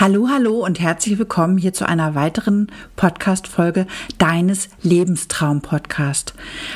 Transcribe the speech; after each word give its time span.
Hallo, 0.00 0.28
hallo 0.30 0.64
und 0.64 0.80
herzlich 0.80 1.18
willkommen 1.18 1.58
hier 1.58 1.74
zu 1.74 1.86
einer 1.86 2.14
weiteren 2.14 2.68
Podcast-Folge 2.96 3.86
deines 4.16 4.70
Lebenstraum-Podcast. 4.80 6.32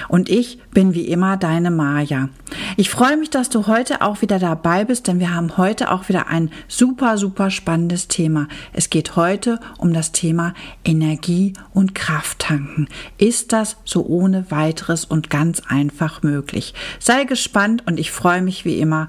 Und 0.09 0.29
ich 0.29 0.59
bin 0.73 0.93
wie 0.93 1.09
immer 1.09 1.39
deine 1.39 1.71
Maja. 1.71 2.29
Ich 2.77 2.91
freue 2.91 3.17
mich, 3.17 3.31
dass 3.31 3.49
du 3.49 3.67
heute 3.67 4.03
auch 4.03 4.21
wieder 4.21 4.39
dabei 4.39 4.85
bist, 4.85 5.07
denn 5.07 5.21
wir 5.21 5.35
haben 5.35 5.57
heute 5.57 5.91
auch 5.91 6.11
wieder 6.11 6.27
ein 6.27 6.51
super, 6.69 7.17
super 7.17 7.51
spannendes 7.51 8.09
Thema. 8.09 8.47
Es 8.75 8.91
geht 8.91 9.17
heute 9.17 9.59
um 9.79 9.95
das 9.95 10.13
Thema 10.13 10.53
Energie 10.85 11.55
und 11.73 11.95
Kraft 11.95 12.41
tanken. 12.41 12.89
Ist 13.17 13.55
das 13.55 13.79
so 13.87 14.05
ohne 14.05 14.51
weiteres 14.51 15.07
und 15.07 15.31
ganz 15.31 15.63
einfach 15.67 16.23
möglich? 16.23 16.75
Sei 16.99 17.25
gespannt 17.25 17.85
und 17.87 17.99
ich 17.99 18.13
freue 18.13 18.43
mich 18.43 18.67
wie 18.67 18.79
immer 18.81 19.09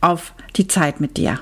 auf 0.00 0.32
die 0.54 0.68
Zeit 0.68 1.00
mit 1.00 1.16
dir. 1.16 1.40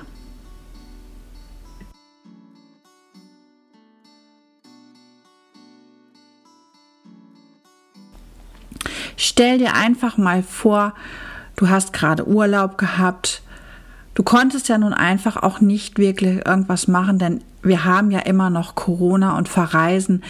Stell 9.17 9.57
dir 9.57 9.75
einfach 9.75 10.17
mal 10.17 10.43
vor, 10.43 10.93
du 11.55 11.69
hast 11.69 11.93
gerade 11.93 12.27
Urlaub 12.27 12.77
gehabt. 12.77 13.41
Du 14.13 14.23
konntest 14.23 14.67
ja 14.69 14.77
nun 14.77 14.93
einfach 14.93 15.37
auch 15.37 15.61
nicht 15.61 15.97
wirklich 15.97 16.45
irgendwas 16.45 16.87
machen, 16.87 17.17
denn 17.17 17.41
wir 17.63 17.85
haben 17.85 18.11
ja 18.11 18.19
immer 18.19 18.49
noch 18.49 18.75
Corona 18.75 19.37
und 19.37 19.47
Verreisen 19.47 20.23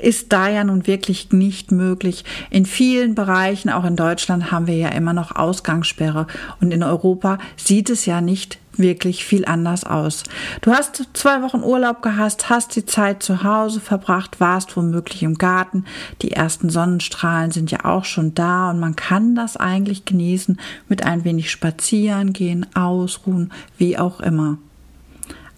ist 0.00 0.32
da 0.32 0.48
ja 0.48 0.64
nun 0.64 0.86
wirklich 0.86 1.32
nicht 1.32 1.72
möglich. 1.72 2.24
In 2.50 2.66
vielen 2.66 3.14
Bereichen, 3.14 3.70
auch 3.70 3.84
in 3.84 3.96
Deutschland, 3.96 4.50
haben 4.50 4.66
wir 4.66 4.76
ja 4.76 4.88
immer 4.88 5.12
noch 5.12 5.36
Ausgangssperre 5.36 6.26
und 6.60 6.72
in 6.72 6.82
Europa 6.82 7.38
sieht 7.56 7.90
es 7.90 8.06
ja 8.06 8.20
nicht 8.20 8.58
wirklich 8.76 9.24
viel 9.24 9.44
anders 9.44 9.84
aus. 9.84 10.24
Du 10.60 10.72
hast 10.72 11.08
zwei 11.12 11.42
Wochen 11.42 11.62
Urlaub 11.62 12.02
gehabt, 12.02 12.48
hast 12.48 12.76
die 12.76 12.86
Zeit 12.86 13.22
zu 13.22 13.42
Hause 13.42 13.80
verbracht, 13.80 14.40
warst 14.40 14.76
womöglich 14.76 15.22
im 15.22 15.36
Garten. 15.36 15.84
Die 16.22 16.32
ersten 16.32 16.70
Sonnenstrahlen 16.70 17.50
sind 17.50 17.70
ja 17.70 17.84
auch 17.84 18.04
schon 18.04 18.34
da 18.34 18.70
und 18.70 18.80
man 18.80 18.96
kann 18.96 19.34
das 19.34 19.56
eigentlich 19.56 20.04
genießen 20.04 20.58
mit 20.88 21.04
ein 21.04 21.24
wenig 21.24 21.50
spazieren 21.50 22.32
gehen, 22.32 22.66
ausruhen, 22.74 23.52
wie 23.76 23.98
auch 23.98 24.20
immer. 24.20 24.58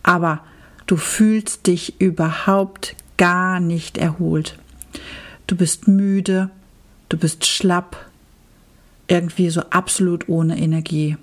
Aber 0.02 0.40
du 0.86 0.96
fühlst 0.96 1.66
dich 1.66 2.00
überhaupt 2.00 2.96
gar 3.22 3.60
nicht 3.60 3.98
erholt. 3.98 4.58
Du 5.46 5.54
bist 5.54 5.86
müde, 5.86 6.50
du 7.08 7.16
bist 7.16 7.46
schlapp, 7.46 8.10
irgendwie 9.06 9.48
so 9.48 9.60
absolut 9.70 10.28
ohne 10.28 10.58
Energie. 10.58 11.16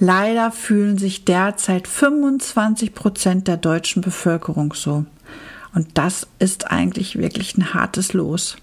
Leider 0.00 0.50
fühlen 0.50 0.98
sich 0.98 1.24
derzeit 1.24 1.86
25 1.86 2.92
Prozent 2.92 3.46
der 3.46 3.56
deutschen 3.56 4.02
Bevölkerung 4.02 4.74
so. 4.74 5.06
Und 5.72 5.96
das 5.96 6.26
ist 6.40 6.72
eigentlich 6.72 7.16
wirklich 7.16 7.56
ein 7.56 7.72
hartes 7.72 8.14
Los. 8.14 8.56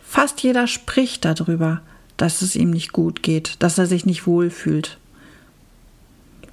Fast 0.00 0.42
jeder 0.42 0.66
spricht 0.66 1.24
darüber, 1.24 1.80
dass 2.18 2.42
es 2.42 2.56
ihm 2.56 2.72
nicht 2.72 2.92
gut 2.92 3.22
geht, 3.22 3.54
dass 3.60 3.78
er 3.78 3.86
sich 3.86 4.04
nicht 4.04 4.26
wohlfühlt. 4.26 4.98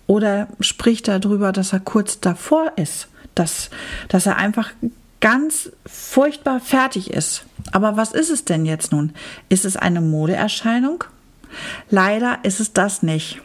Oder 0.07 0.47
spricht 0.59 1.07
darüber, 1.07 1.51
dass 1.51 1.73
er 1.73 1.79
kurz 1.79 2.19
davor 2.19 2.73
ist, 2.75 3.07
dass, 3.35 3.69
dass 4.09 4.25
er 4.25 4.37
einfach 4.37 4.71
ganz 5.21 5.71
furchtbar 5.85 6.59
fertig 6.59 7.11
ist. 7.11 7.45
Aber 7.71 7.95
was 7.95 8.11
ist 8.11 8.29
es 8.29 8.43
denn 8.43 8.65
jetzt 8.65 8.91
nun? 8.91 9.13
Ist 9.47 9.63
es 9.63 9.77
eine 9.77 10.01
Modeerscheinung? 10.01 11.05
Leider 11.89 12.39
ist 12.43 12.59
es 12.59 12.73
das 12.73 13.03
nicht. 13.03 13.41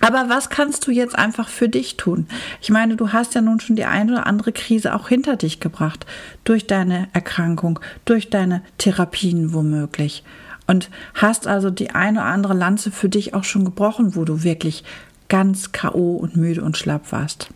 Aber 0.00 0.28
was 0.28 0.50
kannst 0.50 0.86
du 0.86 0.92
jetzt 0.92 1.18
einfach 1.18 1.48
für 1.48 1.68
dich 1.68 1.96
tun? 1.96 2.28
Ich 2.60 2.70
meine, 2.70 2.96
du 2.96 3.12
hast 3.12 3.34
ja 3.34 3.40
nun 3.40 3.60
schon 3.60 3.76
die 3.76 3.86
eine 3.86 4.12
oder 4.12 4.26
andere 4.26 4.52
Krise 4.52 4.94
auch 4.94 5.08
hinter 5.08 5.36
dich 5.36 5.58
gebracht. 5.58 6.06
Durch 6.44 6.66
deine 6.66 7.08
Erkrankung, 7.12 7.80
durch 8.04 8.30
deine 8.30 8.62
Therapien 8.78 9.52
womöglich. 9.52 10.22
Und 10.66 10.90
hast 11.14 11.46
also 11.46 11.70
die 11.70 11.90
eine 11.90 12.20
oder 12.20 12.28
andere 12.28 12.54
Lanze 12.54 12.90
für 12.90 13.08
dich 13.08 13.34
auch 13.34 13.44
schon 13.44 13.64
gebrochen, 13.64 14.14
wo 14.16 14.24
du 14.24 14.42
wirklich 14.42 14.84
ganz 15.28 15.72
K.O. 15.72 16.16
und 16.16 16.36
müde 16.36 16.62
und 16.62 16.76
schlapp 16.76 17.12
warst. 17.12 17.48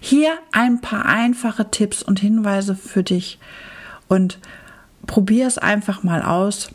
Hier 0.00 0.32
ein 0.52 0.80
paar 0.80 1.06
einfache 1.06 1.70
Tipps 1.70 2.02
und 2.02 2.20
Hinweise 2.20 2.74
für 2.74 3.02
dich 3.02 3.38
und 4.08 4.38
probier 5.06 5.46
es 5.46 5.58
einfach 5.58 6.02
mal 6.02 6.22
aus 6.22 6.70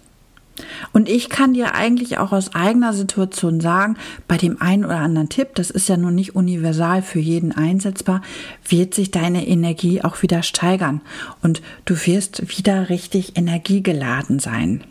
und 0.91 1.09
ich 1.09 1.29
kann 1.29 1.53
dir 1.53 1.75
eigentlich 1.75 2.17
auch 2.17 2.31
aus 2.31 2.55
eigener 2.55 2.93
Situation 2.93 3.61
sagen, 3.61 3.97
bei 4.27 4.37
dem 4.37 4.61
einen 4.61 4.85
oder 4.85 4.97
anderen 4.97 5.29
Tipp, 5.29 5.55
das 5.55 5.69
ist 5.69 5.89
ja 5.89 5.97
nun 5.97 6.15
nicht 6.15 6.35
universal 6.35 7.01
für 7.01 7.19
jeden 7.19 7.51
einsetzbar, 7.51 8.21
wird 8.67 8.93
sich 8.93 9.11
deine 9.11 9.47
Energie 9.47 10.01
auch 10.01 10.21
wieder 10.21 10.43
steigern 10.43 11.01
und 11.41 11.61
du 11.85 11.95
wirst 12.05 12.57
wieder 12.57 12.89
richtig 12.89 13.37
energiegeladen 13.37 14.39
sein. 14.39 14.83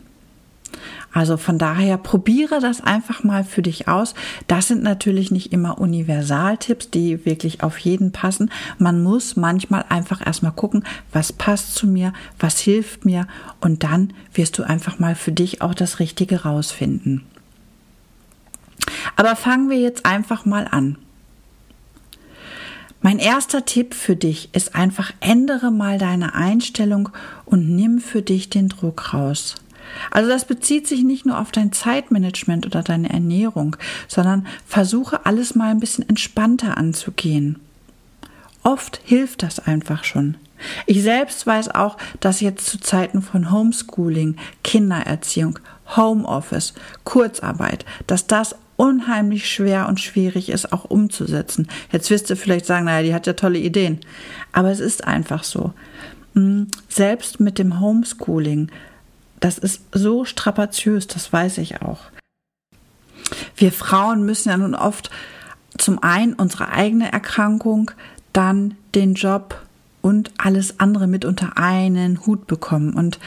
Also 1.13 1.37
von 1.37 1.59
daher 1.59 1.97
probiere 1.97 2.61
das 2.61 2.81
einfach 2.81 3.25
mal 3.25 3.43
für 3.43 3.63
dich 3.63 3.89
aus. 3.89 4.15
Das 4.47 4.69
sind 4.69 4.83
natürlich 4.83 5.31
nicht 5.31 5.53
immer 5.53 5.79
Universaltipps, 5.79 6.91
die 6.91 7.25
wirklich 7.25 7.63
auf 7.63 7.79
jeden 7.79 8.13
passen. 8.13 8.51
Man 8.79 9.03
muss 9.03 9.37
manchmal 9.37 9.85
einfach 9.89 10.25
erstmal 10.25 10.53
gucken, 10.53 10.85
was 11.13 11.33
passt 11.33 11.75
zu 11.75 11.87
mir, 11.87 12.13
was 12.39 12.61
hilft 12.61 13.05
mir 13.05 13.27
und 13.61 13.85
dann 13.85 14.13
wirst 14.35 14.59
du 14.59 14.63
einfach 14.63 14.99
mal 14.99 15.15
für 15.15 15.33
dich 15.33 15.63
auch 15.63 15.75
das 15.75 15.99
Richtige 15.99 16.43
rausfinden. 16.43 17.25
Aber 19.17 19.35
fangen 19.35 19.71
wir 19.71 19.79
jetzt 19.79 20.07
einfach 20.07 20.45
mal 20.45 20.69
an. 20.71 20.99
Mein 23.01 23.19
erster 23.19 23.65
Tipp 23.65 23.95
für 23.95 24.17
dich 24.17 24.51
ist 24.55 24.75
einfach 24.75 25.13
ändere 25.21 25.71
mal 25.71 25.99
deine 25.99 26.35
Einstellung 26.35 27.11
und 27.45 27.69
nimm 27.69 28.01
für 28.01 28.23
dich 28.23 28.51
den 28.51 28.69
Druck 28.69 29.15
raus. 29.15 29.55
Also 30.11 30.29
das 30.29 30.45
bezieht 30.45 30.87
sich 30.87 31.03
nicht 31.05 31.27
nur 31.27 31.39
auf 31.39 31.51
dein 31.51 31.73
Zeitmanagement 31.73 32.67
oder 32.67 32.83
deine 32.83 33.11
Ernährung, 33.11 33.77
sondern 34.07 34.47
versuche 34.67 35.27
alles 35.27 35.55
mal 35.55 35.71
ein 35.71 35.81
bisschen 35.81 36.09
entspannter 36.09 36.77
anzugehen. 36.77 37.59
Oft 38.63 39.01
hilft 39.05 39.43
das 39.43 39.61
einfach 39.61 40.05
schon. 40.05 40.37
Ich 40.87 41.03
selbst 41.03 41.47
weiß 41.47 41.75
auch, 41.75 41.97
dass 42.21 42.41
jetzt 42.41 42.67
zu 42.67 42.81
Zeiten 42.81 43.23
von 43.23 43.51
Homeschooling, 43.53 44.37
Kindererziehung, 44.65 45.59
Homeoffice, 45.97 46.75
Kurzarbeit, 47.05 47.85
dass 48.07 48.27
das 48.27 48.57
unheimlich 48.77 49.51
schwer 49.51 49.89
und 49.89 50.01
schwierig 50.01 50.49
ist, 50.51 50.73
auch 50.73 50.85
umzusetzen. 50.85 51.69
Jetzt 51.91 52.11
wirst 52.11 52.31
du 52.31 52.37
vielleicht 52.37 52.67
sagen, 52.67 52.85
naja, 52.87 53.03
die 53.03 53.15
hat 53.15 53.27
ja 53.27 53.33
tolle 53.33 53.59
Ideen. 53.59 54.01
Aber 54.53 54.71
es 54.71 54.81
ist 54.81 55.05
einfach 55.05 55.45
so. 55.45 55.73
Hm, 56.35 56.69
selbst 56.89 57.41
mit 57.41 57.59
dem 57.59 57.81
Homeschooling 57.81 58.71
das 59.41 59.59
ist 59.59 59.83
so 59.93 60.25
strapaziös, 60.25 61.07
das 61.07 61.33
weiß 61.33 61.59
ich 61.59 61.83
auch. 61.83 62.01
Wir 63.57 63.73
Frauen 63.73 64.25
müssen 64.25 64.49
ja 64.49 64.57
nun 64.57 64.75
oft 64.75 65.11
zum 65.77 66.03
einen 66.03 66.35
unsere 66.35 66.71
eigene 66.71 67.13
Erkrankung, 67.13 67.91
dann 68.33 68.77
den 68.95 69.15
Job 69.15 69.61
und 70.01 70.31
alles 70.39 70.81
andere 70.81 71.07
mit 71.07 71.25
unter 71.25 71.59
einen 71.59 72.25
Hut 72.25 72.47
bekommen. 72.47 72.95
Und 72.95 73.19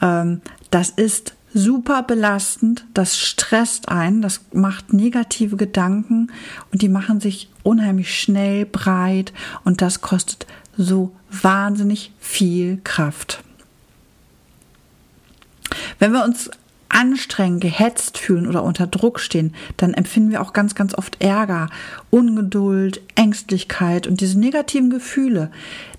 ähm, 0.00 0.40
das 0.70 0.90
ist 0.90 1.34
super 1.54 2.02
belastend, 2.02 2.86
das 2.94 3.18
stresst 3.18 3.88
einen, 3.88 4.22
das 4.22 4.40
macht 4.52 4.92
negative 4.92 5.56
Gedanken 5.56 6.32
und 6.72 6.80
die 6.80 6.88
machen 6.88 7.20
sich 7.20 7.50
unheimlich 7.62 8.18
schnell 8.18 8.64
breit 8.64 9.32
und 9.64 9.82
das 9.82 10.00
kostet 10.00 10.46
so 10.76 11.14
wahnsinnig 11.30 12.12
viel 12.18 12.80
Kraft. 12.84 13.44
Wenn 16.02 16.14
wir 16.14 16.24
uns 16.24 16.50
anstrengend, 16.88 17.60
gehetzt 17.60 18.18
fühlen 18.18 18.48
oder 18.48 18.64
unter 18.64 18.88
Druck 18.88 19.20
stehen, 19.20 19.54
dann 19.76 19.94
empfinden 19.94 20.32
wir 20.32 20.42
auch 20.42 20.52
ganz, 20.52 20.74
ganz 20.74 20.94
oft 20.94 21.22
Ärger, 21.22 21.68
Ungeduld, 22.10 23.00
Ängstlichkeit 23.14 24.08
und 24.08 24.20
diese 24.20 24.36
negativen 24.36 24.90
Gefühle, 24.90 25.52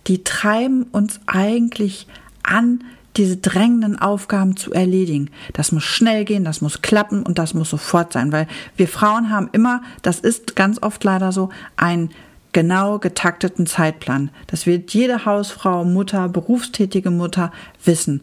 die 0.07 0.25
treiben 0.25 0.83
uns 0.91 1.21
eigentlich 1.25 2.05
an, 2.43 2.83
diese 3.15 3.37
drängenden 3.37 3.97
Aufgaben 3.97 4.57
zu 4.57 4.73
erledigen. 4.73 5.29
Das 5.53 5.71
muss 5.71 5.85
schnell 5.85 6.25
gehen, 6.25 6.43
das 6.43 6.59
muss 6.59 6.81
klappen 6.81 7.23
und 7.23 7.39
das 7.39 7.53
muss 7.53 7.69
sofort 7.69 8.11
sein, 8.11 8.33
weil 8.33 8.47
wir 8.75 8.89
Frauen 8.89 9.29
haben 9.29 9.47
immer, 9.53 9.83
das 10.01 10.19
ist 10.19 10.57
ganz 10.57 10.83
oft 10.83 11.01
leider 11.05 11.31
so, 11.31 11.47
einen 11.77 12.09
genau 12.51 12.99
getakteten 12.99 13.67
Zeitplan. 13.67 14.31
Das 14.47 14.65
wird 14.65 14.93
jede 14.93 15.23
Hausfrau, 15.23 15.85
Mutter, 15.85 16.27
berufstätige 16.27 17.09
Mutter 17.09 17.53
wissen. 17.85 18.19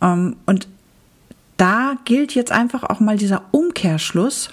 Ähm, 0.00 0.36
und 0.46 0.68
da 1.62 1.94
gilt 2.04 2.34
jetzt 2.34 2.50
einfach 2.50 2.82
auch 2.82 2.98
mal 2.98 3.16
dieser 3.16 3.44
Umkehrschluss, 3.52 4.50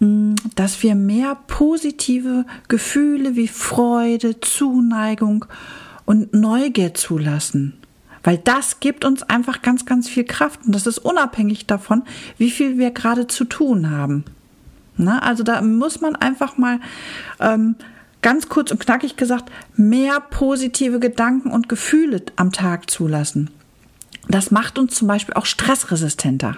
mm, 0.00 0.34
dass 0.54 0.82
wir 0.82 0.94
mehr 0.94 1.34
positive 1.46 2.44
Gefühle 2.68 3.36
wie 3.36 3.48
Freude, 3.48 4.38
Zuneigung 4.38 5.46
und 6.04 6.34
Neugier 6.34 6.92
zulassen. 6.92 7.78
Weil 8.22 8.36
das 8.36 8.80
gibt 8.80 9.06
uns 9.06 9.22
einfach 9.22 9.62
ganz, 9.62 9.86
ganz 9.86 10.06
viel 10.06 10.24
Kraft 10.24 10.60
und 10.66 10.74
das 10.74 10.86
ist 10.86 10.98
unabhängig 10.98 11.64
davon, 11.64 12.02
wie 12.36 12.50
viel 12.50 12.76
wir 12.76 12.90
gerade 12.90 13.26
zu 13.26 13.46
tun 13.46 13.88
haben. 13.88 14.26
Na, 14.98 15.20
also 15.20 15.42
da 15.42 15.62
muss 15.62 16.02
man 16.02 16.16
einfach 16.16 16.58
mal 16.58 16.80
ähm, 17.40 17.76
ganz 18.20 18.50
kurz 18.50 18.70
und 18.72 18.78
knackig 18.78 19.16
gesagt 19.16 19.50
mehr 19.74 20.20
positive 20.20 21.00
Gedanken 21.00 21.50
und 21.50 21.70
Gefühle 21.70 22.20
am 22.36 22.52
Tag 22.52 22.90
zulassen. 22.90 23.48
Das 24.28 24.50
macht 24.50 24.78
uns 24.78 24.94
zum 24.94 25.08
Beispiel 25.08 25.34
auch 25.34 25.46
stressresistenter. 25.46 26.56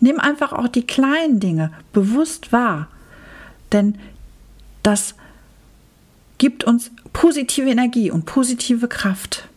Nimm 0.00 0.20
einfach 0.20 0.52
auch 0.52 0.68
die 0.68 0.86
kleinen 0.86 1.40
Dinge 1.40 1.72
bewusst 1.92 2.52
wahr, 2.52 2.88
denn 3.72 3.98
das 4.82 5.14
gibt 6.38 6.64
uns 6.64 6.90
positive 7.12 7.68
Energie 7.68 8.10
und 8.10 8.24
positive 8.24 8.88
Kraft. 8.88 9.48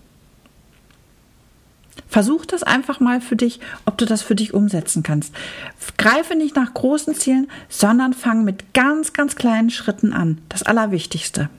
Versuch 2.08 2.46
das 2.46 2.64
einfach 2.64 3.00
mal 3.00 3.22
für 3.22 3.36
dich, 3.36 3.60
ob 3.86 3.98
du 3.98 4.06
das 4.06 4.22
für 4.22 4.36
dich 4.36 4.54
umsetzen 4.54 5.04
kannst. 5.04 5.34
Greife 5.98 6.36
nicht 6.36 6.56
nach 6.56 6.74
großen 6.74 7.16
Zielen, 7.16 7.50
sondern 7.70 8.14
fang 8.14 8.44
mit 8.44 8.74
ganz, 8.74 9.14
ganz 9.14 9.36
kleinen 9.36 9.70
Schritten 9.70 10.12
an. 10.12 10.42
Das 10.50 10.64
Allerwichtigste. 10.64 11.50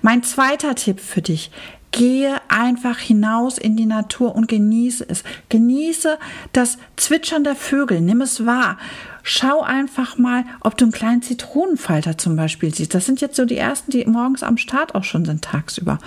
Mein 0.00 0.22
zweiter 0.22 0.74
Tipp 0.74 1.00
für 1.00 1.20
dich 1.20 1.50
Gehe 1.92 2.40
einfach 2.48 2.98
hinaus 2.98 3.58
in 3.58 3.76
die 3.76 3.86
Natur 3.86 4.34
und 4.34 4.48
genieße 4.48 5.06
es. 5.08 5.22
Genieße 5.50 6.18
das 6.52 6.78
Zwitschern 6.96 7.44
der 7.44 7.54
Vögel, 7.54 8.00
nimm 8.00 8.20
es 8.20 8.44
wahr. 8.44 8.78
Schau 9.22 9.62
einfach 9.62 10.18
mal, 10.18 10.44
ob 10.60 10.76
du 10.76 10.84
einen 10.84 10.92
kleinen 10.92 11.22
Zitronenfalter 11.22 12.18
zum 12.18 12.36
Beispiel 12.36 12.74
siehst. 12.74 12.94
Das 12.94 13.06
sind 13.06 13.20
jetzt 13.20 13.36
so 13.36 13.44
die 13.44 13.56
ersten, 13.56 13.90
die 13.90 14.04
morgens 14.04 14.42
am 14.42 14.56
Start 14.56 14.94
auch 14.94 15.04
schon 15.04 15.24
sind, 15.24 15.42
tagsüber. 15.42 15.98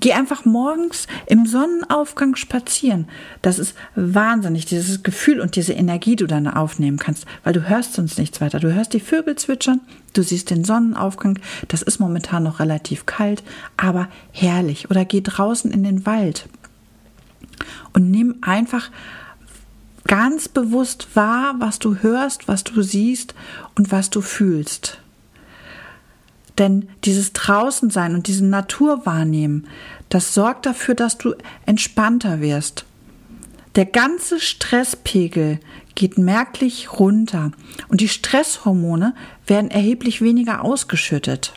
Geh 0.00 0.12
einfach 0.12 0.44
morgens 0.44 1.06
im 1.26 1.46
Sonnenaufgang 1.46 2.36
spazieren. 2.36 3.08
Das 3.42 3.58
ist 3.58 3.74
wahnsinnig, 3.94 4.66
dieses 4.66 5.02
Gefühl 5.02 5.40
und 5.40 5.56
diese 5.56 5.72
Energie, 5.72 6.10
die 6.10 6.16
du 6.16 6.26
dann 6.26 6.48
aufnehmen 6.48 6.98
kannst, 6.98 7.26
weil 7.44 7.52
du 7.52 7.68
hörst 7.68 7.94
sonst 7.94 8.18
nichts 8.18 8.40
weiter. 8.40 8.60
Du 8.60 8.72
hörst 8.72 8.92
die 8.92 9.00
Vögel 9.00 9.36
zwitschern, 9.36 9.80
du 10.12 10.22
siehst 10.22 10.50
den 10.50 10.64
Sonnenaufgang. 10.64 11.38
Das 11.68 11.82
ist 11.82 12.00
momentan 12.00 12.42
noch 12.42 12.60
relativ 12.60 13.06
kalt, 13.06 13.42
aber 13.76 14.08
herrlich. 14.32 14.90
Oder 14.90 15.04
geh 15.04 15.20
draußen 15.20 15.70
in 15.70 15.84
den 15.84 16.06
Wald 16.06 16.48
und 17.92 18.10
nimm 18.10 18.36
einfach 18.42 18.90
ganz 20.06 20.48
bewusst 20.48 21.14
wahr, 21.14 21.56
was 21.58 21.78
du 21.78 21.96
hörst, 21.96 22.48
was 22.48 22.64
du 22.64 22.82
siehst 22.82 23.34
und 23.76 23.92
was 23.92 24.10
du 24.10 24.20
fühlst. 24.20 24.98
Denn 26.58 26.88
dieses 27.04 27.32
Draußensein 27.32 28.14
und 28.14 28.26
diesen 28.26 28.50
Naturwahrnehmen, 28.50 29.66
das 30.08 30.34
sorgt 30.34 30.66
dafür, 30.66 30.94
dass 30.94 31.18
du 31.18 31.34
entspannter 31.66 32.40
wirst. 32.40 32.84
Der 33.76 33.86
ganze 33.86 34.40
Stresspegel 34.40 35.60
geht 35.94 36.18
merklich 36.18 36.98
runter 36.98 37.52
und 37.88 38.00
die 38.00 38.08
Stresshormone 38.08 39.14
werden 39.46 39.70
erheblich 39.70 40.20
weniger 40.20 40.64
ausgeschüttet. 40.64 41.52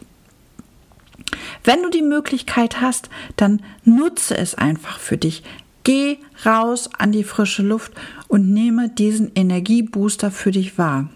Wenn 1.64 1.82
du 1.82 1.90
die 1.90 2.02
Möglichkeit 2.02 2.82
hast, 2.82 3.10
dann 3.36 3.62
nutze 3.84 4.38
es 4.38 4.56
einfach 4.56 5.00
für 5.00 5.18
dich. 5.18 5.44
Geh 5.84 6.18
raus 6.46 6.90
an 6.98 7.12
die 7.12 7.24
frische 7.24 7.64
Luft 7.64 7.94
und 8.28 8.50
nehme 8.50 8.90
diesen 8.90 9.32
Energiebooster 9.34 10.32
für 10.32 10.52
dich 10.52 10.78
wahr. 10.78 11.10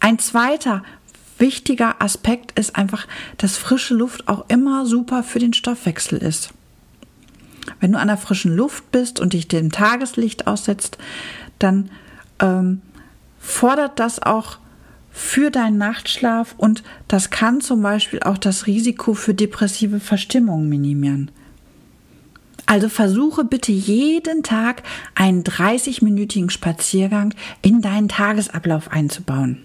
Ein 0.00 0.18
zweiter 0.18 0.82
wichtiger 1.38 2.00
Aspekt 2.00 2.58
ist 2.58 2.76
einfach, 2.76 3.06
dass 3.36 3.56
frische 3.56 3.94
Luft 3.94 4.28
auch 4.28 4.46
immer 4.48 4.86
super 4.86 5.22
für 5.22 5.38
den 5.38 5.52
Stoffwechsel 5.52 6.18
ist. 6.18 6.54
Wenn 7.80 7.92
du 7.92 7.98
an 7.98 8.08
der 8.08 8.16
frischen 8.16 8.54
Luft 8.54 8.90
bist 8.92 9.20
und 9.20 9.32
dich 9.32 9.48
dem 9.48 9.72
Tageslicht 9.72 10.46
aussetzt, 10.46 10.98
dann 11.58 11.90
ähm, 12.40 12.82
fordert 13.38 13.98
das 13.98 14.22
auch 14.22 14.58
für 15.10 15.50
deinen 15.50 15.78
Nachtschlaf 15.78 16.54
und 16.56 16.82
das 17.08 17.30
kann 17.30 17.60
zum 17.60 17.82
Beispiel 17.82 18.20
auch 18.20 18.38
das 18.38 18.66
Risiko 18.66 19.14
für 19.14 19.34
depressive 19.34 20.00
Verstimmung 20.00 20.68
minimieren. 20.68 21.30
Also 22.66 22.88
versuche 22.88 23.44
bitte 23.44 23.72
jeden 23.72 24.42
Tag 24.42 24.82
einen 25.14 25.44
30-minütigen 25.44 26.50
Spaziergang 26.50 27.34
in 27.62 27.82
deinen 27.82 28.08
Tagesablauf 28.08 28.90
einzubauen. 28.90 29.58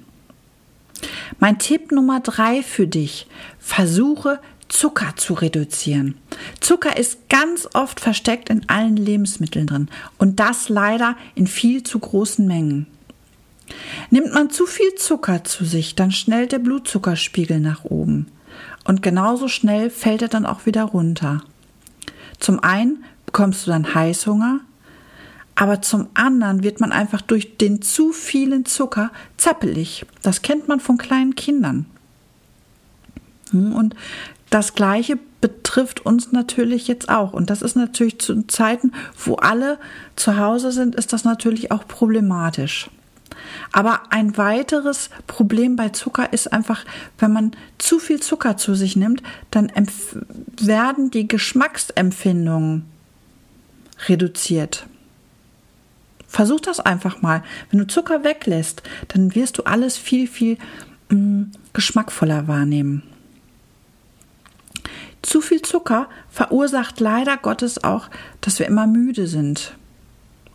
Mein 1.39 1.59
Tipp 1.59 1.91
Nummer 1.91 2.19
drei 2.19 2.61
für 2.61 2.87
dich. 2.87 3.27
Versuche 3.59 4.39
Zucker 4.67 5.15
zu 5.15 5.33
reduzieren. 5.33 6.15
Zucker 6.59 6.97
ist 6.97 7.27
ganz 7.29 7.67
oft 7.73 7.99
versteckt 7.99 8.49
in 8.49 8.69
allen 8.69 8.95
Lebensmitteln 8.95 9.67
drin 9.67 9.89
und 10.17 10.39
das 10.39 10.69
leider 10.69 11.17
in 11.35 11.47
viel 11.47 11.83
zu 11.83 11.99
großen 11.99 12.45
Mengen. 12.45 12.85
Nimmt 14.09 14.33
man 14.33 14.49
zu 14.49 14.65
viel 14.65 14.95
Zucker 14.95 15.43
zu 15.43 15.65
sich, 15.65 15.95
dann 15.95 16.11
schnellt 16.11 16.51
der 16.51 16.59
Blutzuckerspiegel 16.59 17.59
nach 17.59 17.83
oben 17.83 18.27
und 18.83 19.01
genauso 19.01 19.47
schnell 19.47 19.89
fällt 19.89 20.21
er 20.21 20.27
dann 20.27 20.45
auch 20.45 20.65
wieder 20.65 20.83
runter. 20.83 21.41
Zum 22.39 22.59
einen 22.63 23.03
bekommst 23.25 23.67
du 23.67 23.71
dann 23.71 23.93
Heißhunger, 23.93 24.61
aber 25.55 25.81
zum 25.81 26.07
anderen 26.13 26.63
wird 26.63 26.79
man 26.79 26.91
einfach 26.91 27.21
durch 27.21 27.57
den 27.57 27.81
zu 27.81 28.13
vielen 28.13 28.65
Zucker 28.65 29.11
zappelig. 29.37 30.05
Das 30.21 30.41
kennt 30.41 30.67
man 30.67 30.79
von 30.79 30.97
kleinen 30.97 31.35
Kindern. 31.35 31.85
Hm, 33.51 33.75
und 33.75 33.95
das 34.49 34.73
Gleiche 34.73 35.19
betrifft 35.41 36.05
uns 36.05 36.31
natürlich 36.31 36.87
jetzt 36.87 37.09
auch. 37.09 37.33
Und 37.33 37.49
das 37.49 37.61
ist 37.61 37.75
natürlich 37.75 38.19
zu 38.19 38.47
Zeiten, 38.47 38.93
wo 39.23 39.35
alle 39.35 39.77
zu 40.15 40.37
Hause 40.37 40.71
sind, 40.71 40.95
ist 40.95 41.13
das 41.13 41.23
natürlich 41.23 41.71
auch 41.71 41.87
problematisch. 41.87 42.89
Aber 43.71 44.11
ein 44.11 44.37
weiteres 44.37 45.09
Problem 45.27 45.75
bei 45.75 45.89
Zucker 45.89 46.33
ist 46.33 46.51
einfach, 46.51 46.85
wenn 47.19 47.31
man 47.31 47.51
zu 47.77 47.99
viel 47.99 48.19
Zucker 48.19 48.57
zu 48.57 48.73
sich 48.73 48.95
nimmt, 48.95 49.21
dann 49.51 49.71
werden 50.59 51.11
die 51.11 51.27
Geschmacksempfindungen 51.27 52.85
reduziert. 54.07 54.87
Versuch 56.27 56.59
das 56.59 56.79
einfach 56.79 57.21
mal. 57.21 57.43
Wenn 57.69 57.79
du 57.79 57.87
Zucker 57.87 58.23
weglässt, 58.23 58.83
dann 59.07 59.33
wirst 59.35 59.57
du 59.57 59.63
alles 59.63 59.97
viel, 59.97 60.27
viel 60.27 60.57
mh, 61.09 61.17
mm, 61.17 61.51
geschmackvoller 61.73 62.47
wahrnehmen. 62.47 63.03
Zu 65.21 65.41
viel 65.41 65.61
Zucker 65.61 66.07
verursacht 66.29 66.99
leider 66.99 67.37
Gottes 67.37 67.83
auch, 67.83 68.09
dass 68.41 68.59
wir 68.59 68.67
immer 68.67 68.87
müde 68.87 69.27
sind. 69.27 69.75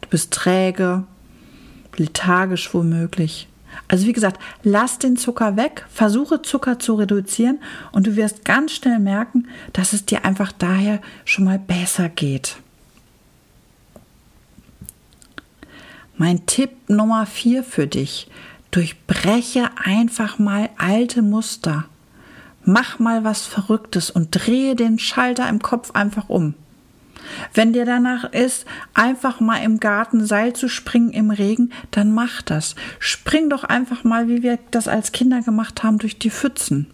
Du 0.01 0.09
bist 0.09 0.33
träge, 0.33 1.05
lethargisch 1.99 2.73
womöglich. 2.75 3.49
Also 3.89 4.07
wie 4.07 4.13
gesagt, 4.13 4.41
lass 4.63 4.99
den 4.99 5.17
Zucker 5.17 5.57
weg, 5.57 5.85
versuche 5.89 6.43
Zucker 6.43 6.79
zu 6.79 6.95
reduzieren 6.95 7.59
und 7.93 8.07
du 8.07 8.17
wirst 8.17 8.45
ganz 8.45 8.73
schnell 8.73 8.99
merken, 8.99 9.49
dass 9.73 9.93
es 9.93 10.07
dir 10.07 10.25
einfach 10.25 10.53
daher 10.53 11.01
schon 11.25 11.45
mal 11.45 11.59
besser 11.59 12.09
geht. 12.09 12.57
Mein 16.17 16.47
Tipp 16.47 16.71
Nummer 16.89 17.27
vier 17.27 17.65
für 17.65 17.89
dich. 17.89 18.29
Durchbreche 18.71 19.71
einfach 19.85 20.39
mal 20.39 20.71
alte 20.79 21.23
Muster. 21.23 21.87
Mach 22.65 22.99
mal 22.99 23.25
was 23.25 23.47
Verrücktes 23.47 24.11
und 24.11 24.31
drehe 24.31 24.77
den 24.77 24.99
Schalter 24.99 25.49
im 25.49 25.61
Kopf 25.61 25.91
einfach 25.91 26.29
um. 26.29 26.55
Wenn 27.53 27.73
dir 27.73 27.85
danach 27.85 28.25
ist, 28.33 28.67
einfach 28.95 29.41
mal 29.41 29.59
im 29.59 29.81
Garten 29.81 30.25
Seil 30.25 30.53
zu 30.53 30.69
springen 30.69 31.11
im 31.11 31.31
Regen, 31.31 31.73
dann 31.91 32.13
mach 32.13 32.43
das. 32.43 32.75
Spring 32.99 33.51
doch 33.51 33.65
einfach 33.65 34.05
mal, 34.05 34.29
wie 34.29 34.43
wir 34.43 34.59
das 34.71 34.89
als 34.89 35.13
Kinder 35.13 35.43
gemacht 35.43 35.83
haben, 35.83 35.99
durch 35.99 36.19
die 36.19 36.31
Pfützen. 36.31 36.89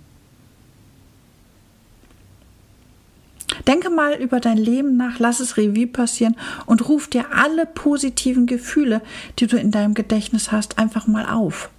Denke 3.66 3.90
mal 3.90 4.14
über 4.14 4.40
dein 4.40 4.56
Leben 4.56 4.96
nach, 4.96 5.18
lass 5.18 5.40
es 5.40 5.56
Revue 5.56 5.86
passieren 5.86 6.36
und 6.66 6.88
ruf 6.88 7.08
dir 7.08 7.32
alle 7.32 7.66
positiven 7.66 8.46
Gefühle, 8.46 9.02
die 9.38 9.46
du 9.46 9.56
in 9.56 9.70
deinem 9.70 9.94
Gedächtnis 9.94 10.50
hast, 10.52 10.78
einfach 10.78 11.06
mal 11.06 11.26
auf. 11.26 11.70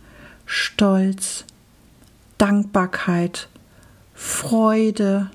Stolz, 0.45 1.45
Dankbarkeit, 2.37 3.47
Freude, 4.13 5.29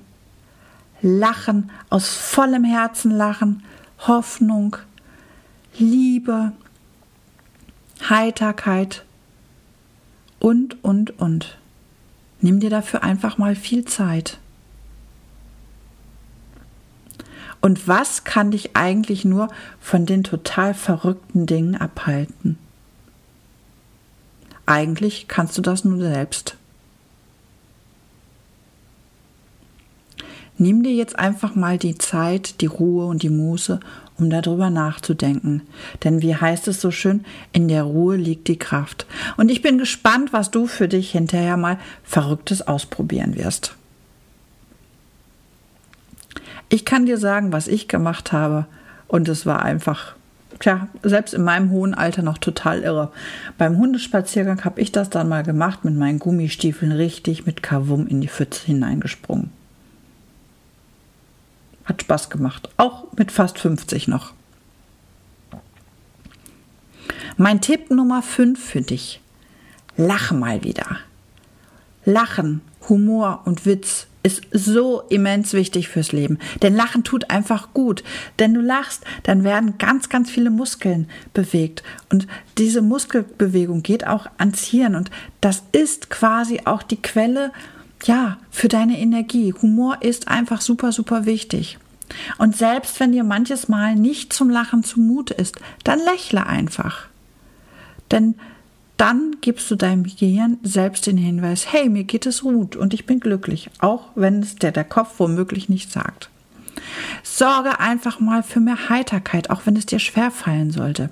Lachen, 1.01 1.71
aus 1.89 2.09
vollem 2.09 2.63
Herzen 2.63 3.11
lachen, 3.11 3.63
Hoffnung, 3.99 4.77
Liebe, 5.77 6.51
Heiterkeit 8.09 9.05
und, 10.39 10.83
und, 10.83 11.19
und. 11.19 11.57
Nimm 12.41 12.59
dir 12.59 12.69
dafür 12.69 13.03
einfach 13.03 13.37
mal 13.37 13.55
viel 13.55 13.85
Zeit. 13.85 14.39
Und 17.61 17.87
was 17.87 18.23
kann 18.23 18.51
dich 18.51 18.75
eigentlich 18.75 19.25
nur 19.25 19.49
von 19.79 20.05
den 20.05 20.23
total 20.23 20.73
verrückten 20.73 21.47
Dingen 21.47 21.75
abhalten? 21.75 22.57
Eigentlich 24.65 25.27
kannst 25.27 25.57
du 25.57 25.61
das 25.61 25.83
nur 25.83 25.97
selbst. 25.97 26.56
Nimm 30.57 30.81
dir 30.81 30.93
jetzt 30.93 31.17
einfach 31.19 31.53
mal 31.55 31.77
die 31.77 31.97
Zeit, 31.97 32.61
die 32.61 32.65
Ruhe 32.65 33.05
und 33.05 33.21
die 33.21 33.29
Muße, 33.29 33.79
um 34.17 34.29
darüber 34.29 34.69
nachzudenken. 34.71 35.61
Denn 36.03 36.21
wie 36.21 36.35
heißt 36.35 36.67
es 36.67 36.81
so 36.81 36.89
schön, 36.89 37.23
in 37.53 37.67
der 37.67 37.83
Ruhe 37.83 38.15
liegt 38.15 38.47
die 38.47 38.57
Kraft. 38.57 39.05
Und 39.37 39.49
ich 39.49 39.61
bin 39.61 39.77
gespannt, 39.77 40.33
was 40.33 40.49
du 40.49 40.65
für 40.65 40.87
dich 40.87 41.11
hinterher 41.11 41.57
mal 41.57 41.77
Verrücktes 42.03 42.67
ausprobieren 42.67 43.35
wirst. 43.35 43.75
Ich 46.69 46.85
kann 46.85 47.05
dir 47.05 47.17
sagen, 47.17 47.51
was 47.51 47.67
ich 47.67 47.87
gemacht 47.87 48.31
habe. 48.31 48.65
Und 49.07 49.29
es 49.29 49.45
war 49.45 49.61
einfach, 49.61 50.15
tja, 50.59 50.89
selbst 51.03 51.33
in 51.33 51.43
meinem 51.43 51.69
hohen 51.69 51.93
Alter 51.93 52.23
noch 52.23 52.39
total 52.39 52.81
irre. 52.81 53.11
Beim 53.57 53.77
Hundespaziergang 53.77 54.65
habe 54.65 54.81
ich 54.81 54.91
das 54.91 55.09
dann 55.09 55.29
mal 55.29 55.43
gemacht, 55.43 55.85
mit 55.85 55.95
meinen 55.95 56.19
Gummistiefeln 56.19 56.91
richtig 56.91 57.45
mit 57.45 57.63
Kavum 57.63 58.07
in 58.07 58.19
die 58.21 58.27
Pfütze 58.27 58.65
hineingesprungen. 58.65 59.51
Hat 61.87 62.01
Spaß 62.01 62.29
gemacht. 62.29 62.69
Auch 62.77 63.05
mit 63.17 63.31
fast 63.31 63.57
50 63.57 64.07
noch. 64.07 64.33
Mein 67.37 67.61
Tipp 67.61 67.89
Nummer 67.89 68.21
5 68.21 68.63
für 68.63 68.81
dich. 68.81 69.21
Lach 69.95 70.31
mal 70.31 70.63
wieder. 70.63 70.97
Lachen, 72.03 72.61
Humor 72.89 73.41
und 73.45 73.65
Witz 73.65 74.07
ist 74.23 74.43
so 74.51 75.01
immens 75.09 75.53
wichtig 75.53 75.87
fürs 75.87 76.11
Leben. 76.11 76.37
Denn 76.61 76.75
Lachen 76.75 77.03
tut 77.03 77.29
einfach 77.29 77.73
gut. 77.73 78.03
Denn 78.39 78.53
du 78.53 78.59
lachst, 78.59 79.05
dann 79.23 79.43
werden 79.45 79.77
ganz, 79.77 80.09
ganz 80.09 80.29
viele 80.29 80.49
Muskeln 80.49 81.09
bewegt. 81.33 81.83
Und 82.11 82.27
diese 82.57 82.81
Muskelbewegung 82.81 83.83
geht 83.83 84.05
auch 84.05 84.27
ans 84.37 84.63
Hirn. 84.63 84.95
Und 84.95 85.11
das 85.39 85.63
ist 85.71 86.09
quasi 86.09 86.61
auch 86.65 86.83
die 86.83 87.01
Quelle, 87.01 87.51
ja, 88.05 88.37
für 88.49 88.67
deine 88.67 88.99
Energie. 88.99 89.53
Humor 89.61 89.97
ist 90.01 90.27
einfach 90.27 90.61
super, 90.61 90.91
super 90.91 91.25
wichtig. 91.25 91.77
Und 92.37 92.55
selbst 92.55 92.99
wenn 92.99 93.11
dir 93.11 93.23
manches 93.23 93.67
Mal 93.67 93.95
nicht 93.95 94.31
zum 94.31 94.49
Lachen 94.49 94.83
zumute 94.83 95.33
ist, 95.33 95.57
dann 95.83 95.99
lächle 95.99 96.45
einfach. 96.45 97.07
Denn 98.11 98.35
dann 98.95 99.37
gibst 99.41 99.69
du 99.69 99.75
deinem 99.75 100.03
Gehirn 100.03 100.57
selbst 100.63 101.05
den 101.05 101.17
Hinweis, 101.17 101.71
hey, 101.71 101.89
mir 101.89 102.03
geht 102.03 102.25
es 102.25 102.41
gut 102.41 102.75
und 102.75 102.93
ich 102.93 103.05
bin 103.05 103.19
glücklich, 103.19 103.69
auch 103.79 104.05
wenn 104.15 104.41
es 104.41 104.55
der, 104.55 104.71
der 104.71 104.85
Kopf 104.85 105.19
womöglich 105.19 105.69
nicht 105.69 105.91
sagt. 105.91 106.29
Sorge 107.23 107.79
einfach 107.79 108.19
mal 108.19 108.43
für 108.43 108.59
mehr 108.59 108.89
Heiterkeit, 108.89 109.49
auch 109.49 109.61
wenn 109.65 109.75
es 109.75 109.85
dir 109.85 109.99
schwer 109.99 110.31
fallen 110.31 110.71
sollte. 110.71 111.09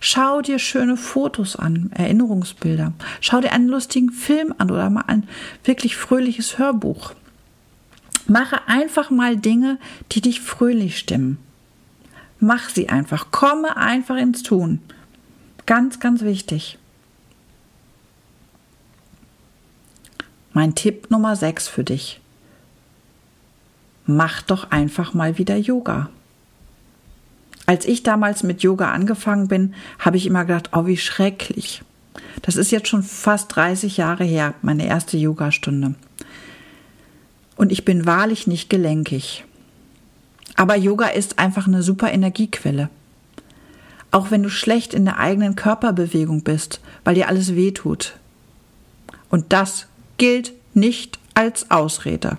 Schau 0.00 0.40
dir 0.40 0.58
schöne 0.58 0.96
Fotos 0.96 1.56
an, 1.56 1.90
Erinnerungsbilder. 1.94 2.92
Schau 3.20 3.40
dir 3.40 3.52
einen 3.52 3.68
lustigen 3.68 4.10
Film 4.10 4.54
an 4.58 4.70
oder 4.70 4.90
mal 4.90 5.04
ein 5.06 5.28
wirklich 5.64 5.96
fröhliches 5.96 6.58
Hörbuch. 6.58 7.12
Mache 8.26 8.68
einfach 8.68 9.10
mal 9.10 9.36
Dinge, 9.36 9.78
die 10.12 10.20
dich 10.20 10.40
fröhlich 10.40 10.98
stimmen. 10.98 11.38
Mach 12.38 12.68
sie 12.68 12.88
einfach. 12.88 13.30
Komme 13.30 13.76
einfach 13.76 14.16
ins 14.16 14.42
Tun. 14.42 14.80
Ganz, 15.66 16.00
ganz 16.00 16.22
wichtig. 16.22 16.78
Mein 20.52 20.74
Tipp 20.74 21.10
Nummer 21.10 21.36
6 21.36 21.68
für 21.68 21.84
dich. 21.84 22.19
Mach 24.16 24.42
doch 24.42 24.70
einfach 24.70 25.14
mal 25.14 25.38
wieder 25.38 25.56
Yoga. 25.56 26.10
Als 27.66 27.84
ich 27.84 28.02
damals 28.02 28.42
mit 28.42 28.62
Yoga 28.62 28.90
angefangen 28.90 29.46
bin, 29.46 29.74
habe 29.98 30.16
ich 30.16 30.26
immer 30.26 30.44
gedacht, 30.44 30.70
oh, 30.72 30.86
wie 30.86 30.96
schrecklich. 30.96 31.82
Das 32.42 32.56
ist 32.56 32.72
jetzt 32.72 32.88
schon 32.88 33.04
fast 33.04 33.54
30 33.54 33.96
Jahre 33.96 34.24
her, 34.24 34.54
meine 34.62 34.86
erste 34.86 35.16
Yogastunde. 35.16 35.94
Und 37.56 37.70
ich 37.70 37.84
bin 37.84 38.06
wahrlich 38.06 38.46
nicht 38.46 38.70
gelenkig. 38.70 39.44
Aber 40.56 40.76
Yoga 40.76 41.06
ist 41.06 41.38
einfach 41.38 41.68
eine 41.68 41.82
super 41.82 42.12
Energiequelle. 42.12 42.88
Auch 44.10 44.32
wenn 44.32 44.42
du 44.42 44.50
schlecht 44.50 44.92
in 44.92 45.04
der 45.04 45.18
eigenen 45.18 45.54
Körperbewegung 45.54 46.42
bist, 46.42 46.80
weil 47.04 47.14
dir 47.14 47.28
alles 47.28 47.54
weh 47.54 47.70
tut. 47.70 48.14
Und 49.28 49.52
das 49.52 49.86
gilt 50.18 50.52
nicht 50.74 51.20
als 51.34 51.70
Ausrede. 51.70 52.38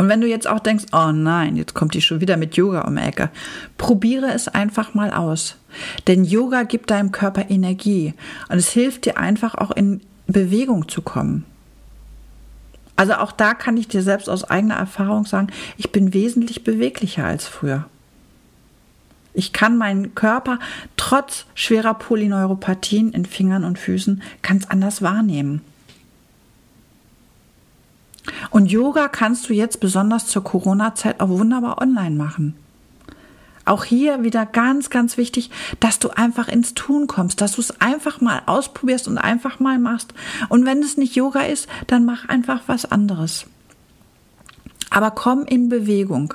Und 0.00 0.08
wenn 0.08 0.22
du 0.22 0.26
jetzt 0.26 0.48
auch 0.48 0.60
denkst, 0.60 0.86
oh 0.92 1.12
nein, 1.12 1.56
jetzt 1.56 1.74
kommt 1.74 1.92
die 1.92 2.00
schon 2.00 2.22
wieder 2.22 2.38
mit 2.38 2.56
Yoga 2.56 2.86
um 2.88 2.96
die 2.96 3.02
Ecke, 3.02 3.28
probiere 3.76 4.32
es 4.32 4.48
einfach 4.48 4.94
mal 4.94 5.12
aus. 5.12 5.56
Denn 6.06 6.24
Yoga 6.24 6.62
gibt 6.62 6.90
deinem 6.90 7.12
Körper 7.12 7.50
Energie 7.50 8.14
und 8.48 8.56
es 8.56 8.70
hilft 8.70 9.04
dir 9.04 9.18
einfach 9.18 9.56
auch 9.56 9.70
in 9.70 10.00
Bewegung 10.26 10.88
zu 10.88 11.02
kommen. 11.02 11.44
Also 12.96 13.12
auch 13.12 13.30
da 13.30 13.52
kann 13.52 13.76
ich 13.76 13.88
dir 13.88 14.00
selbst 14.00 14.30
aus 14.30 14.42
eigener 14.42 14.76
Erfahrung 14.76 15.26
sagen, 15.26 15.48
ich 15.76 15.92
bin 15.92 16.14
wesentlich 16.14 16.64
beweglicher 16.64 17.26
als 17.26 17.46
früher. 17.46 17.84
Ich 19.34 19.52
kann 19.52 19.76
meinen 19.76 20.14
Körper 20.14 20.60
trotz 20.96 21.44
schwerer 21.54 21.92
Polyneuropathien 21.92 23.12
in 23.12 23.26
Fingern 23.26 23.64
und 23.64 23.78
Füßen 23.78 24.22
ganz 24.40 24.64
anders 24.64 25.02
wahrnehmen. 25.02 25.60
Und 28.48 28.70
Yoga 28.70 29.08
kannst 29.08 29.48
du 29.48 29.52
jetzt 29.52 29.80
besonders 29.80 30.26
zur 30.26 30.42
Corona-Zeit 30.42 31.20
auch 31.20 31.28
wunderbar 31.28 31.80
online 31.80 32.16
machen. 32.16 32.54
Auch 33.66 33.84
hier 33.84 34.24
wieder 34.24 34.46
ganz, 34.46 34.90
ganz 34.90 35.16
wichtig, 35.16 35.50
dass 35.78 35.98
du 35.98 36.08
einfach 36.10 36.48
ins 36.48 36.74
Tun 36.74 37.06
kommst, 37.06 37.40
dass 37.40 37.52
du 37.52 37.60
es 37.60 37.80
einfach 37.80 38.20
mal 38.20 38.42
ausprobierst 38.46 39.06
und 39.06 39.18
einfach 39.18 39.60
mal 39.60 39.78
machst. 39.78 40.14
Und 40.48 40.64
wenn 40.64 40.82
es 40.82 40.96
nicht 40.96 41.14
Yoga 41.14 41.42
ist, 41.42 41.68
dann 41.86 42.04
mach 42.04 42.28
einfach 42.28 42.62
was 42.66 42.90
anderes. 42.90 43.46
Aber 44.90 45.12
komm 45.12 45.44
in 45.44 45.68
Bewegung. 45.68 46.34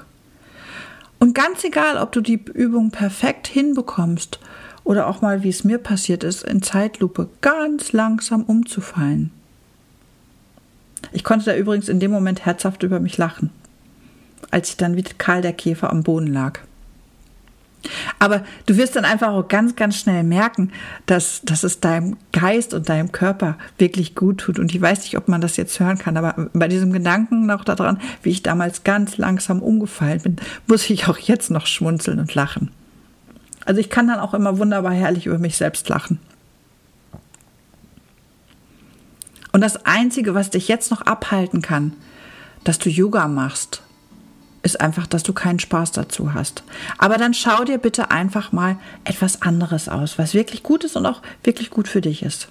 Und 1.19 1.33
ganz 1.33 1.63
egal, 1.63 1.97
ob 1.97 2.12
du 2.12 2.21
die 2.21 2.41
Übung 2.53 2.91
perfekt 2.91 3.47
hinbekommst 3.47 4.39
oder 4.83 5.07
auch 5.07 5.21
mal, 5.21 5.43
wie 5.43 5.50
es 5.50 5.63
mir 5.63 5.79
passiert 5.79 6.24
ist, 6.24 6.43
in 6.43 6.62
Zeitlupe 6.62 7.29
ganz 7.41 7.91
langsam 7.91 8.43
umzufallen. 8.43 9.31
Ich 11.12 11.24
konnte 11.24 11.45
da 11.45 11.55
übrigens 11.55 11.89
in 11.89 12.00
dem 12.00 12.12
Moment 12.12 12.45
herzhaft 12.45 12.83
über 12.83 13.00
mich 13.00 13.17
lachen, 13.17 13.50
als 14.51 14.69
ich 14.69 14.77
dann 14.77 14.95
wie 14.95 15.03
Karl 15.03 15.41
der 15.41 15.53
Käfer 15.53 15.91
am 15.91 16.03
Boden 16.03 16.27
lag. 16.27 16.59
Aber 18.19 18.43
du 18.65 18.77
wirst 18.77 18.95
dann 18.95 19.05
einfach 19.05 19.29
auch 19.29 19.47
ganz, 19.47 19.75
ganz 19.75 19.97
schnell 19.97 20.24
merken, 20.24 20.71
dass, 21.05 21.41
dass 21.43 21.63
es 21.63 21.79
deinem 21.79 22.17
Geist 22.31 22.74
und 22.74 22.89
deinem 22.89 23.12
Körper 23.12 23.57
wirklich 23.77 24.15
gut 24.15 24.39
tut. 24.39 24.59
Und 24.59 24.74
ich 24.74 24.81
weiß 24.81 25.01
nicht, 25.03 25.17
ob 25.17 25.27
man 25.27 25.41
das 25.41 25.57
jetzt 25.57 25.79
hören 25.79 25.97
kann, 25.97 26.17
aber 26.17 26.50
bei 26.53 26.67
diesem 26.67 26.91
Gedanken 26.91 27.45
noch 27.45 27.63
daran, 27.63 28.00
wie 28.24 28.31
ich 28.31 28.43
damals 28.43 28.83
ganz 28.83 29.17
langsam 29.17 29.62
umgefallen 29.62 30.21
bin, 30.21 30.35
muss 30.67 30.89
ich 30.89 31.07
auch 31.07 31.17
jetzt 31.17 31.51
noch 31.51 31.67
schmunzeln 31.67 32.19
und 32.19 32.33
lachen. 32.33 32.71
Also 33.65 33.81
ich 33.81 33.89
kann 33.89 34.07
dann 34.07 34.19
auch 34.19 34.33
immer 34.33 34.59
wunderbar 34.59 34.93
herrlich 34.93 35.25
über 35.25 35.39
mich 35.39 35.57
selbst 35.57 35.89
lachen. 35.89 36.19
Und 39.55 39.62
das 39.62 39.85
Einzige, 39.85 40.35
was 40.35 40.50
dich 40.50 40.67
jetzt 40.67 40.91
noch 40.91 41.03
abhalten 41.03 41.62
kann, 41.62 41.93
dass 42.65 42.77
du 42.77 42.89
Yoga 42.89 43.29
machst 43.29 43.81
ist 44.63 44.81
einfach, 44.81 45.07
dass 45.07 45.24
du 45.24 45.31
keinen 45.31 45.59
Spaß 45.59 45.93
dazu 45.93 46.33
hast. 46.33 46.63
Aber 46.97 47.17
dann 47.17 47.33
schau 47.33 47.63
dir 47.63 47.77
bitte 47.77 48.12
einfach 48.12 48.51
mal 48.51 48.77
etwas 49.05 49.41
anderes 49.43 49.88
aus, 49.88 50.17
was 50.17 50.33
wirklich 50.33 50.62
gut 50.62 50.83
ist 50.83 50.97
und 50.97 51.05
auch 51.05 51.21
wirklich 51.41 51.69
gut 51.69 51.88
für 51.88 52.01
dich 52.01 52.21
ist. 52.21 52.50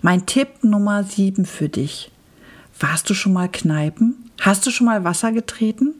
Mein 0.00 0.24
Tipp 0.24 0.64
Nummer 0.64 1.04
sieben 1.04 1.44
für 1.44 1.68
dich. 1.68 2.10
Warst 2.80 3.10
du 3.10 3.12
schon 3.12 3.34
mal 3.34 3.50
Kneipen? 3.50 4.30
Hast 4.40 4.64
du 4.64 4.70
schon 4.70 4.86
mal 4.86 5.04
Wasser 5.04 5.32
getreten? 5.32 5.92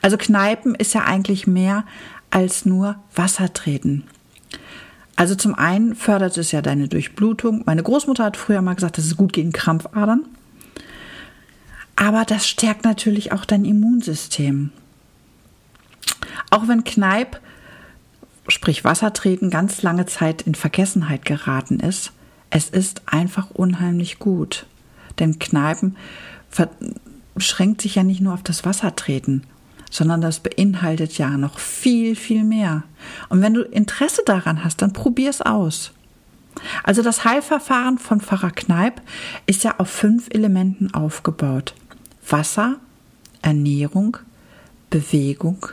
Also 0.00 0.16
Kneipen 0.16 0.76
ist 0.76 0.94
ja 0.94 1.06
eigentlich 1.06 1.48
mehr 1.48 1.86
als 2.30 2.66
nur 2.66 2.94
Wasser 3.16 3.52
treten. 3.52 4.04
Also 5.16 5.34
zum 5.34 5.54
einen 5.54 5.94
fördert 5.94 6.36
es 6.38 6.52
ja 6.52 6.62
deine 6.62 6.88
Durchblutung. 6.88 7.62
Meine 7.66 7.82
Großmutter 7.82 8.24
hat 8.24 8.36
früher 8.36 8.62
mal 8.62 8.74
gesagt, 8.74 8.98
das 8.98 9.06
ist 9.06 9.16
gut 9.16 9.32
gegen 9.32 9.52
Krampfadern. 9.52 10.24
Aber 11.96 12.24
das 12.24 12.48
stärkt 12.48 12.84
natürlich 12.84 13.32
auch 13.32 13.44
dein 13.44 13.64
Immunsystem. 13.64 14.70
Auch 16.50 16.66
wenn 16.66 16.84
Kneipp, 16.84 17.40
sprich 18.48 18.84
Wassertreten, 18.84 19.50
ganz 19.50 19.82
lange 19.82 20.06
Zeit 20.06 20.42
in 20.42 20.54
Vergessenheit 20.54 21.24
geraten 21.24 21.80
ist, 21.80 22.12
es 22.50 22.68
ist 22.68 23.02
einfach 23.06 23.50
unheimlich 23.50 24.18
gut. 24.18 24.66
Denn 25.18 25.38
Kneipen 25.38 25.96
beschränkt 27.34 27.80
sich 27.82 27.94
ja 27.94 28.02
nicht 28.02 28.20
nur 28.20 28.34
auf 28.34 28.42
das 28.42 28.64
Wassertreten, 28.64 29.44
sondern 29.92 30.22
das 30.22 30.40
beinhaltet 30.40 31.18
ja 31.18 31.36
noch 31.36 31.58
viel, 31.58 32.16
viel 32.16 32.44
mehr. 32.44 32.82
Und 33.28 33.42
wenn 33.42 33.52
du 33.52 33.60
Interesse 33.60 34.22
daran 34.24 34.64
hast, 34.64 34.80
dann 34.80 34.94
probier 34.94 35.28
es 35.28 35.42
aus. 35.42 35.92
Also 36.82 37.02
das 37.02 37.24
Heilverfahren 37.26 37.98
von 37.98 38.20
Pfarrer 38.20 38.52
Kneip 38.52 39.02
ist 39.46 39.64
ja 39.64 39.74
auf 39.78 39.90
fünf 39.90 40.28
Elementen 40.30 40.94
aufgebaut. 40.94 41.74
Wasser, 42.26 42.76
Ernährung, 43.42 44.16
Bewegung, 44.88 45.66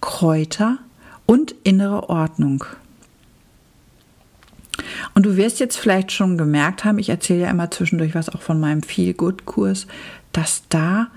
Kräuter 0.00 0.78
und 1.26 1.56
innere 1.64 2.08
Ordnung. 2.08 2.64
Und 5.14 5.26
du 5.26 5.36
wirst 5.36 5.58
jetzt 5.58 5.78
vielleicht 5.78 6.12
schon 6.12 6.38
gemerkt 6.38 6.84
haben, 6.84 7.00
ich 7.00 7.08
erzähle 7.08 7.42
ja 7.42 7.50
immer 7.50 7.72
zwischendurch 7.72 8.14
was 8.14 8.28
auch 8.28 8.40
von 8.40 8.60
meinem 8.60 8.84
Feel 8.84 9.14
Good 9.14 9.46
Kurs, 9.46 9.88
dass 10.32 10.62
da 10.68 11.08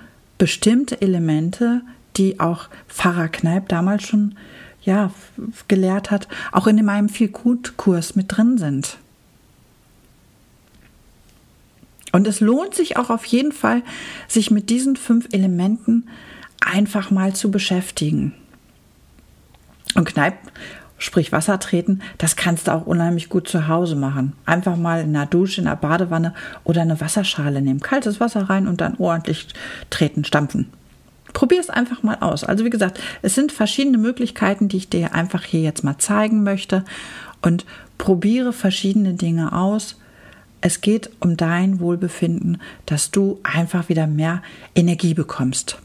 bestimmte 0.43 1.01
Elemente, 1.01 1.83
die 2.17 2.41
auch 2.41 2.67
Pfarrer 2.89 3.29
Kneip 3.29 3.69
damals 3.69 4.03
schon 4.03 4.35
ja, 4.81 5.09
gelehrt 5.69 6.11
hat, 6.11 6.27
auch 6.51 6.67
in 6.67 6.83
meinem 6.83 7.07
Viel-Gut-Kurs 7.07 8.17
mit 8.17 8.35
drin 8.35 8.57
sind. 8.57 8.97
Und 12.11 12.27
es 12.27 12.41
lohnt 12.41 12.75
sich 12.75 12.97
auch 12.97 13.09
auf 13.09 13.23
jeden 13.23 13.53
Fall, 13.53 13.83
sich 14.27 14.51
mit 14.51 14.69
diesen 14.69 14.97
fünf 14.97 15.29
Elementen 15.31 16.09
einfach 16.59 17.09
mal 17.09 17.33
zu 17.33 17.49
beschäftigen. 17.49 18.33
Und 19.95 20.09
Kneipp, 20.09 20.35
sprich 21.03 21.33
Wasser 21.33 21.59
treten, 21.59 22.01
das 22.17 22.37
kannst 22.37 22.67
du 22.67 22.71
auch 22.71 22.85
unheimlich 22.85 23.27
gut 23.27 23.47
zu 23.47 23.67
Hause 23.67 23.97
machen. 23.97 24.33
Einfach 24.45 24.77
mal 24.77 25.01
in 25.01 25.11
der 25.11 25.25
Dusche, 25.25 25.59
in 25.59 25.67
der 25.67 25.75
Badewanne 25.75 26.33
oder 26.63 26.81
eine 26.81 27.01
Wasserschale 27.01 27.61
nehmen. 27.61 27.81
Kaltes 27.81 28.21
Wasser 28.21 28.49
rein 28.49 28.69
und 28.69 28.79
dann 28.79 28.95
ordentlich 28.97 29.47
treten, 29.89 30.23
stampfen. 30.23 30.69
Probier 31.33 31.59
es 31.59 31.69
einfach 31.69 32.03
mal 32.03 32.17
aus. 32.21 32.45
Also 32.45 32.63
wie 32.63 32.69
gesagt, 32.69 33.01
es 33.21 33.35
sind 33.35 33.51
verschiedene 33.51 33.97
Möglichkeiten, 33.97 34.69
die 34.69 34.77
ich 34.77 34.89
dir 34.89 35.13
einfach 35.13 35.43
hier 35.43 35.61
jetzt 35.61 35.83
mal 35.83 35.97
zeigen 35.97 36.43
möchte. 36.43 36.85
Und 37.41 37.65
probiere 37.97 38.53
verschiedene 38.53 39.13
Dinge 39.13 39.51
aus. 39.51 39.99
Es 40.61 40.79
geht 40.79 41.09
um 41.19 41.35
dein 41.35 41.81
Wohlbefinden, 41.81 42.61
dass 42.85 43.11
du 43.11 43.41
einfach 43.43 43.89
wieder 43.89 44.07
mehr 44.07 44.41
Energie 44.73 45.13
bekommst. 45.13 45.79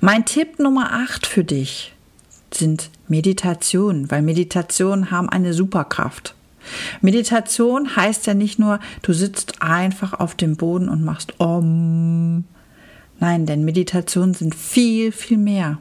Mein 0.00 0.26
Tipp 0.26 0.58
Nummer 0.58 0.92
8 0.92 1.26
für 1.26 1.44
dich 1.44 1.93
sind 2.56 2.90
Meditationen, 3.08 4.10
weil 4.10 4.22
Meditationen 4.22 5.10
haben 5.10 5.28
eine 5.28 5.52
Superkraft. 5.52 6.34
Meditation 7.02 7.94
heißt 7.94 8.26
ja 8.26 8.34
nicht 8.34 8.58
nur, 8.58 8.80
du 9.02 9.12
sitzt 9.12 9.60
einfach 9.60 10.14
auf 10.14 10.34
dem 10.34 10.56
Boden 10.56 10.88
und 10.88 11.04
machst 11.04 11.38
Om, 11.38 12.44
Nein, 13.20 13.46
denn 13.46 13.64
Meditationen 13.64 14.34
sind 14.34 14.54
viel, 14.54 15.12
viel 15.12 15.38
mehr. 15.38 15.78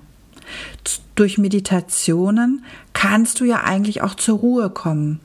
Durch 1.16 1.38
Meditationen 1.38 2.64
kannst 2.94 3.40
du 3.40 3.46
ja 3.46 3.64
eigentlich 3.64 4.02
auch 4.02 4.16
zur 4.16 4.40
Ruhe 4.40 4.70
kommen. 4.70 5.20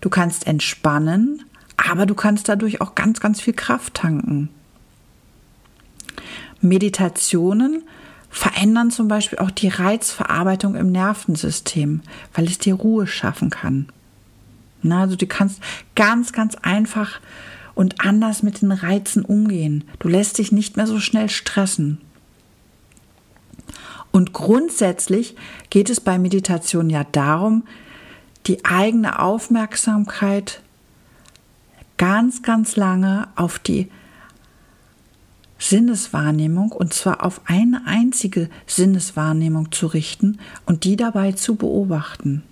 Du 0.00 0.10
kannst 0.10 0.46
entspannen, 0.46 1.44
aber 1.76 2.06
du 2.06 2.14
kannst 2.14 2.48
dadurch 2.48 2.80
auch 2.80 2.94
ganz, 2.94 3.20
ganz 3.20 3.40
viel 3.40 3.54
Kraft 3.54 3.94
tanken. 3.94 4.50
Meditationen 6.60 7.82
verändern 8.32 8.90
zum 8.90 9.08
Beispiel 9.08 9.38
auch 9.38 9.50
die 9.50 9.68
Reizverarbeitung 9.68 10.74
im 10.74 10.90
Nervensystem, 10.90 12.00
weil 12.32 12.46
es 12.46 12.58
dir 12.58 12.74
Ruhe 12.74 13.06
schaffen 13.06 13.50
kann. 13.50 13.88
Na, 14.80 15.02
also 15.02 15.16
du 15.16 15.26
kannst 15.26 15.60
ganz, 15.94 16.32
ganz 16.32 16.56
einfach 16.56 17.20
und 17.74 18.04
anders 18.04 18.42
mit 18.42 18.62
den 18.62 18.72
Reizen 18.72 19.24
umgehen. 19.24 19.84
Du 19.98 20.08
lässt 20.08 20.38
dich 20.38 20.50
nicht 20.50 20.76
mehr 20.76 20.86
so 20.86 20.98
schnell 20.98 21.28
stressen. 21.28 22.00
Und 24.10 24.32
grundsätzlich 24.32 25.36
geht 25.68 25.90
es 25.90 26.00
bei 26.00 26.18
Meditation 26.18 26.88
ja 26.88 27.04
darum, 27.04 27.64
die 28.46 28.64
eigene 28.64 29.20
Aufmerksamkeit 29.20 30.62
ganz, 31.98 32.42
ganz 32.42 32.76
lange 32.76 33.28
auf 33.36 33.58
die 33.58 33.90
Sinneswahrnehmung 35.62 36.72
und 36.72 36.92
zwar 36.92 37.24
auf 37.24 37.40
eine 37.44 37.82
einzige 37.86 38.50
Sinneswahrnehmung 38.66 39.70
zu 39.70 39.86
richten 39.86 40.38
und 40.66 40.84
die 40.84 40.96
dabei 40.96 41.32
zu 41.32 41.54
beobachten. 41.54 42.42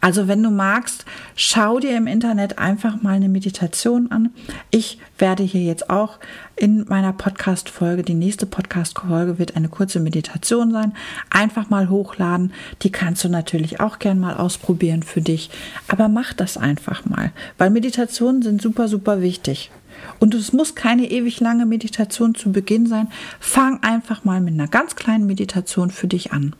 Also 0.00 0.26
wenn 0.26 0.42
du 0.42 0.50
magst, 0.50 1.04
schau 1.36 1.78
dir 1.78 1.96
im 1.96 2.08
Internet 2.08 2.58
einfach 2.58 3.00
mal 3.02 3.14
eine 3.14 3.28
Meditation 3.28 4.10
an. 4.10 4.30
Ich 4.72 4.98
werde 5.16 5.44
hier 5.44 5.62
jetzt 5.62 5.90
auch 5.90 6.18
in 6.56 6.84
meiner 6.88 7.12
Podcast-Folge, 7.12 8.02
die 8.02 8.14
nächste 8.14 8.44
Podcast-Folge 8.46 9.38
wird 9.38 9.54
eine 9.54 9.68
kurze 9.68 10.00
Meditation 10.00 10.72
sein, 10.72 10.94
einfach 11.30 11.70
mal 11.70 11.88
hochladen. 11.88 12.52
Die 12.82 12.90
kannst 12.90 13.22
du 13.22 13.28
natürlich 13.28 13.78
auch 13.78 14.00
gern 14.00 14.18
mal 14.18 14.34
ausprobieren 14.34 15.04
für 15.04 15.20
dich. 15.20 15.50
Aber 15.86 16.08
mach 16.08 16.32
das 16.32 16.56
einfach 16.56 17.04
mal, 17.04 17.30
weil 17.56 17.70
Meditationen 17.70 18.42
sind 18.42 18.60
super, 18.60 18.88
super 18.88 19.20
wichtig. 19.20 19.70
Und 20.18 20.34
es 20.34 20.52
muss 20.52 20.74
keine 20.74 21.10
ewig 21.10 21.40
lange 21.40 21.66
Meditation 21.66 22.34
zu 22.34 22.52
Beginn 22.52 22.86
sein. 22.86 23.08
Fang 23.40 23.82
einfach 23.82 24.24
mal 24.24 24.40
mit 24.40 24.54
einer 24.54 24.68
ganz 24.68 24.96
kleinen 24.96 25.26
Meditation 25.26 25.90
für 25.90 26.06
dich 26.06 26.32
an. 26.32 26.54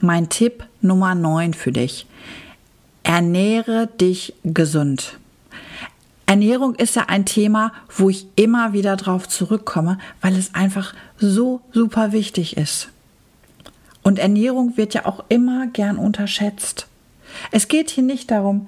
Mein 0.00 0.28
Tipp 0.28 0.64
Nummer 0.80 1.14
9 1.14 1.54
für 1.54 1.72
dich. 1.72 2.06
Ernähre 3.02 3.86
dich 3.86 4.34
gesund. 4.44 5.18
Ernährung 6.26 6.74
ist 6.74 6.96
ja 6.96 7.04
ein 7.06 7.24
Thema, 7.24 7.72
wo 7.96 8.10
ich 8.10 8.26
immer 8.34 8.72
wieder 8.72 8.96
drauf 8.96 9.28
zurückkomme, 9.28 9.98
weil 10.20 10.36
es 10.36 10.54
einfach 10.54 10.92
so 11.18 11.60
super 11.72 12.10
wichtig 12.10 12.56
ist. 12.56 12.88
Und 14.02 14.18
Ernährung 14.18 14.76
wird 14.76 14.92
ja 14.94 15.06
auch 15.06 15.24
immer 15.28 15.68
gern 15.68 15.96
unterschätzt. 15.96 16.88
Es 17.52 17.68
geht 17.68 17.90
hier 17.90 18.04
nicht 18.04 18.30
darum, 18.30 18.66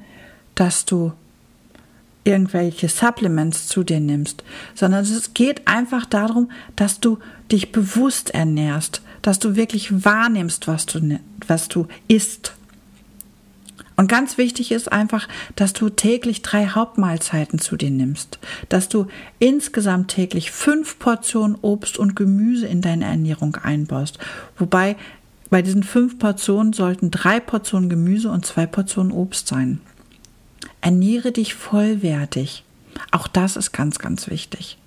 dass 0.59 0.85
du 0.85 1.13
irgendwelche 2.25 2.89
Supplements 2.89 3.69
zu 3.69 3.85
dir 3.85 4.01
nimmst, 4.01 4.43
sondern 4.75 5.05
es 5.05 5.35
geht 5.35 5.69
einfach 5.69 6.05
darum, 6.05 6.51
dass 6.75 6.99
du 6.99 7.19
dich 7.51 7.71
bewusst 7.71 8.31
ernährst, 8.31 9.03
dass 9.23 9.39
du 9.39 9.55
wirklich 9.55 10.05
wahrnimmst, 10.05 10.67
was 10.67 10.87
du, 10.87 11.21
was 11.47 11.69
du 11.69 11.87
isst. 12.09 12.55
Und 13.95 14.09
ganz 14.09 14.37
wichtig 14.37 14.73
ist 14.73 14.91
einfach, 14.91 15.29
dass 15.55 15.73
du 15.73 15.91
täglich 15.91 16.43
drei 16.43 16.67
Hauptmahlzeiten 16.67 17.61
zu 17.61 17.77
dir 17.77 17.91
nimmst, 17.91 18.41
dass 18.69 18.89
du 18.89 19.07
insgesamt 19.39 20.09
täglich 20.09 20.51
fünf 20.51 20.99
Portionen 20.99 21.57
Obst 21.63 21.99
und 21.99 22.17
Gemüse 22.17 22.67
in 22.67 22.81
deine 22.81 23.07
Ernährung 23.07 23.57
einbaust. 23.57 24.19
Wobei 24.57 24.97
bei 25.51 25.63
diesen 25.63 25.83
fünf 25.83 26.19
Portionen 26.19 26.73
sollten 26.73 27.11
drei 27.11 27.39
Portionen 27.41 27.89
Gemüse 27.89 28.31
und 28.31 28.45
zwei 28.45 28.67
Portionen 28.67 29.13
Obst 29.13 29.49
sein. 29.49 29.81
Ernähre 30.81 31.33
dich 31.33 31.55
vollwertig. 31.55 32.65
Auch 33.11 33.29
das 33.29 33.57
ist 33.57 33.73
ganz, 33.73 33.99
ganz 33.99 34.29
wichtig. 34.29 34.79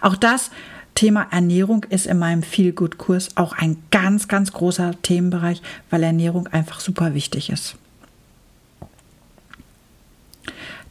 Auch 0.00 0.16
das 0.16 0.50
Thema 0.94 1.26
Ernährung 1.30 1.84
ist 1.84 2.06
in 2.06 2.18
meinem 2.18 2.42
Feel-Good-Kurs 2.42 3.36
auch 3.36 3.54
ein 3.54 3.82
ganz, 3.90 4.28
ganz 4.28 4.52
großer 4.52 4.94
Themenbereich, 5.02 5.62
weil 5.90 6.02
Ernährung 6.02 6.46
einfach 6.48 6.80
super 6.80 7.14
wichtig 7.14 7.50
ist. 7.50 7.76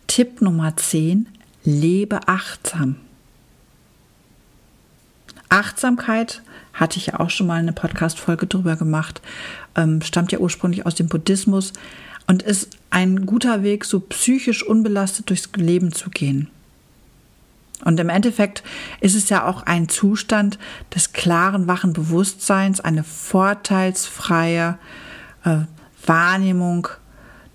Tipp 0.07 0.41
Nummer 0.41 0.75
10, 0.75 1.27
lebe 1.63 2.27
achtsam. 2.27 2.97
Achtsamkeit 5.49 6.41
hatte 6.73 6.97
ich 6.97 7.07
ja 7.07 7.19
auch 7.19 7.29
schon 7.29 7.47
mal 7.47 7.59
eine 7.59 7.73
Podcast-Folge 7.73 8.47
drüber 8.47 8.75
gemacht, 8.75 9.21
ähm, 9.75 10.01
stammt 10.01 10.31
ja 10.31 10.39
ursprünglich 10.39 10.85
aus 10.85 10.95
dem 10.95 11.07
Buddhismus 11.07 11.73
und 12.31 12.43
ist 12.43 12.77
ein 12.91 13.25
guter 13.25 13.61
Weg, 13.61 13.83
so 13.83 13.99
psychisch 13.99 14.65
unbelastet 14.65 15.29
durchs 15.29 15.49
Leben 15.57 15.91
zu 15.91 16.09
gehen. 16.09 16.47
Und 17.83 17.99
im 17.99 18.07
Endeffekt 18.07 18.63
ist 19.01 19.15
es 19.15 19.27
ja 19.27 19.45
auch 19.45 19.63
ein 19.63 19.89
Zustand 19.89 20.57
des 20.95 21.11
klaren, 21.11 21.67
wachen 21.67 21.91
Bewusstseins, 21.91 22.79
eine 22.79 23.03
vorteilsfreie 23.03 24.77
äh, 25.43 25.57
Wahrnehmung 26.05 26.87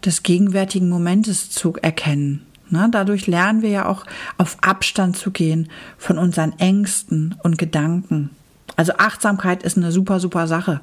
des 0.04 0.22
gegenwärtigen 0.22 0.90
Momentes 0.90 1.48
zu 1.48 1.76
erkennen. 1.80 2.44
Ne? 2.68 2.86
Dadurch 2.92 3.26
lernen 3.26 3.62
wir 3.62 3.70
ja 3.70 3.86
auch 3.86 4.04
auf 4.36 4.58
Abstand 4.60 5.16
zu 5.16 5.30
gehen 5.30 5.70
von 5.96 6.18
unseren 6.18 6.52
Ängsten 6.58 7.34
und 7.42 7.56
Gedanken. 7.56 8.28
Also 8.76 8.92
Achtsamkeit 8.98 9.62
ist 9.62 9.78
eine 9.78 9.90
super, 9.90 10.20
super 10.20 10.46
Sache. 10.46 10.82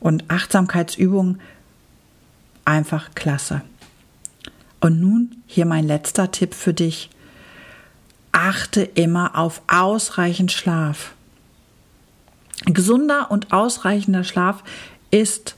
Und 0.00 0.30
Achtsamkeitsübungen 0.30 1.40
einfach 2.64 3.14
klasse. 3.14 3.62
Und 4.80 5.00
nun 5.00 5.42
hier 5.46 5.66
mein 5.66 5.86
letzter 5.86 6.30
Tipp 6.30 6.54
für 6.54 6.74
dich 6.74 7.10
achte 8.32 8.82
immer 8.82 9.36
auf 9.38 9.62
ausreichend 9.68 10.50
Schlaf. 10.50 11.14
Gesunder 12.64 13.30
und 13.30 13.52
ausreichender 13.52 14.24
Schlaf 14.24 14.64
ist 15.10 15.56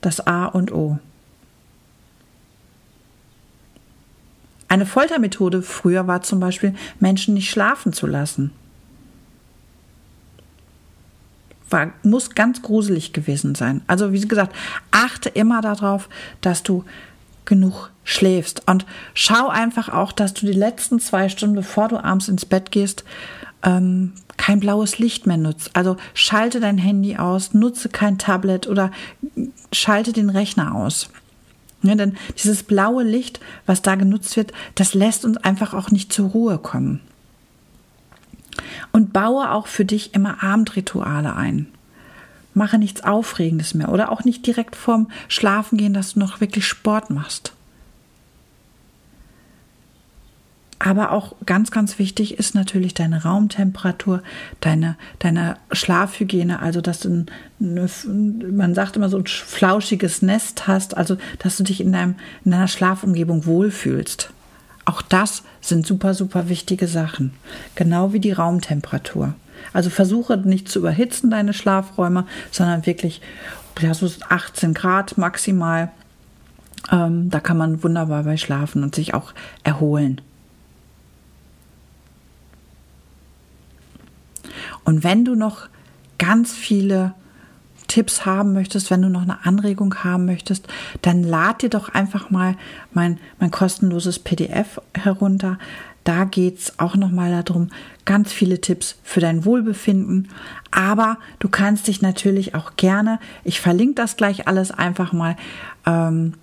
das 0.00 0.26
A 0.26 0.46
und 0.46 0.72
O. 0.72 0.98
Eine 4.68 4.86
Foltermethode 4.86 5.62
früher 5.62 6.06
war 6.06 6.22
zum 6.22 6.38
Beispiel, 6.38 6.74
Menschen 7.00 7.34
nicht 7.34 7.50
schlafen 7.50 7.92
zu 7.92 8.06
lassen. 8.06 8.52
War, 11.70 11.92
muss 12.02 12.34
ganz 12.34 12.62
gruselig 12.62 13.12
gewesen 13.12 13.54
sein. 13.54 13.82
Also 13.86 14.12
wie 14.12 14.20
gesagt, 14.20 14.54
achte 14.90 15.28
immer 15.28 15.60
darauf, 15.60 16.08
dass 16.40 16.62
du 16.62 16.84
genug 17.44 17.90
schläfst. 18.04 18.62
Und 18.66 18.86
schau 19.14 19.48
einfach 19.48 19.88
auch, 19.88 20.12
dass 20.12 20.34
du 20.34 20.46
die 20.46 20.52
letzten 20.52 21.00
zwei 21.00 21.28
Stunden, 21.28 21.56
bevor 21.56 21.88
du 21.88 22.02
abends 22.02 22.28
ins 22.28 22.46
Bett 22.46 22.70
gehst, 22.70 23.04
ähm, 23.62 24.12
kein 24.36 24.60
blaues 24.60 24.98
Licht 24.98 25.26
mehr 25.26 25.36
nutzt. 25.36 25.70
Also 25.74 25.96
schalte 26.14 26.60
dein 26.60 26.78
Handy 26.78 27.16
aus, 27.16 27.52
nutze 27.52 27.88
kein 27.88 28.18
Tablet 28.18 28.66
oder 28.66 28.90
schalte 29.72 30.12
den 30.12 30.30
Rechner 30.30 30.74
aus. 30.74 31.10
Ja, 31.82 31.94
denn 31.94 32.16
dieses 32.36 32.62
blaue 32.62 33.04
Licht, 33.04 33.40
was 33.66 33.82
da 33.82 33.94
genutzt 33.94 34.36
wird, 34.36 34.52
das 34.74 34.94
lässt 34.94 35.24
uns 35.24 35.36
einfach 35.38 35.74
auch 35.74 35.90
nicht 35.90 36.12
zur 36.12 36.30
Ruhe 36.30 36.58
kommen. 36.58 37.00
Und 38.92 39.12
baue 39.12 39.50
auch 39.50 39.66
für 39.66 39.84
dich 39.84 40.14
immer 40.14 40.42
Abendrituale 40.42 41.34
ein. 41.34 41.66
Mache 42.54 42.78
nichts 42.78 43.04
Aufregendes 43.04 43.74
mehr 43.74 43.90
oder 43.90 44.10
auch 44.10 44.24
nicht 44.24 44.46
direkt 44.46 44.76
vorm 44.76 45.10
Schlafengehen, 45.28 45.94
dass 45.94 46.14
du 46.14 46.20
noch 46.20 46.40
wirklich 46.40 46.66
Sport 46.66 47.10
machst. 47.10 47.52
Aber 50.82 51.12
auch 51.12 51.34
ganz, 51.44 51.70
ganz 51.70 51.98
wichtig 51.98 52.38
ist 52.38 52.54
natürlich 52.54 52.94
deine 52.94 53.22
Raumtemperatur, 53.22 54.22
deine, 54.60 54.96
deine 55.18 55.58
Schlafhygiene, 55.72 56.60
also 56.60 56.80
dass 56.80 57.00
du, 57.00 57.26
eine, 57.60 57.88
man 58.50 58.74
sagt 58.74 58.96
immer 58.96 59.10
so 59.10 59.18
ein 59.18 59.26
flauschiges 59.26 60.22
Nest 60.22 60.66
hast, 60.66 60.96
also 60.96 61.18
dass 61.38 61.58
du 61.58 61.64
dich 61.64 61.82
in, 61.82 61.92
deinem, 61.92 62.14
in 62.46 62.52
deiner 62.52 62.66
Schlafumgebung 62.66 63.44
wohlfühlst. 63.44 64.32
Auch 64.90 65.02
das 65.02 65.44
sind 65.60 65.86
super, 65.86 66.14
super 66.14 66.48
wichtige 66.48 66.88
Sachen. 66.88 67.32
Genau 67.76 68.12
wie 68.12 68.18
die 68.18 68.32
Raumtemperatur. 68.32 69.34
Also 69.72 69.88
versuche 69.88 70.36
nicht 70.36 70.68
zu 70.68 70.80
überhitzen 70.80 71.30
deine 71.30 71.52
Schlafräume, 71.52 72.26
sondern 72.50 72.86
wirklich 72.86 73.20
ja, 73.80 73.94
so 73.94 74.10
18 74.28 74.74
Grad 74.74 75.16
maximal. 75.16 75.92
Ähm, 76.90 77.30
da 77.30 77.38
kann 77.38 77.56
man 77.56 77.84
wunderbar 77.84 78.24
bei 78.24 78.36
schlafen 78.36 78.82
und 78.82 78.96
sich 78.96 79.14
auch 79.14 79.32
erholen. 79.62 80.20
Und 84.82 85.04
wenn 85.04 85.24
du 85.24 85.36
noch 85.36 85.68
ganz 86.18 86.52
viele 86.52 87.14
Tipps 87.90 88.24
haben 88.24 88.52
möchtest, 88.52 88.88
wenn 88.92 89.02
du 89.02 89.08
noch 89.08 89.22
eine 89.22 89.44
Anregung 89.44 89.96
haben 90.04 90.24
möchtest, 90.24 90.68
dann 91.02 91.24
lad 91.24 91.62
dir 91.62 91.70
doch 91.70 91.88
einfach 91.88 92.30
mal 92.30 92.56
mein, 92.92 93.18
mein 93.40 93.50
kostenloses 93.50 94.20
PDF 94.20 94.80
herunter. 94.94 95.58
Da 96.04 96.22
geht 96.22 96.58
es 96.58 96.78
auch 96.78 96.94
nochmal 96.94 97.42
darum, 97.42 97.70
ganz 98.04 98.32
viele 98.32 98.60
Tipps 98.60 98.96
für 99.02 99.18
dein 99.18 99.44
Wohlbefinden. 99.44 100.28
Aber 100.70 101.18
du 101.40 101.48
kannst 101.48 101.88
dich 101.88 102.00
natürlich 102.00 102.54
auch 102.54 102.76
gerne, 102.76 103.18
ich 103.42 103.60
verlinke 103.60 103.96
das 103.96 104.16
gleich 104.16 104.46
alles 104.46 104.70
einfach 104.70 105.12
mal, 105.12 105.36
ähm, 105.84 106.34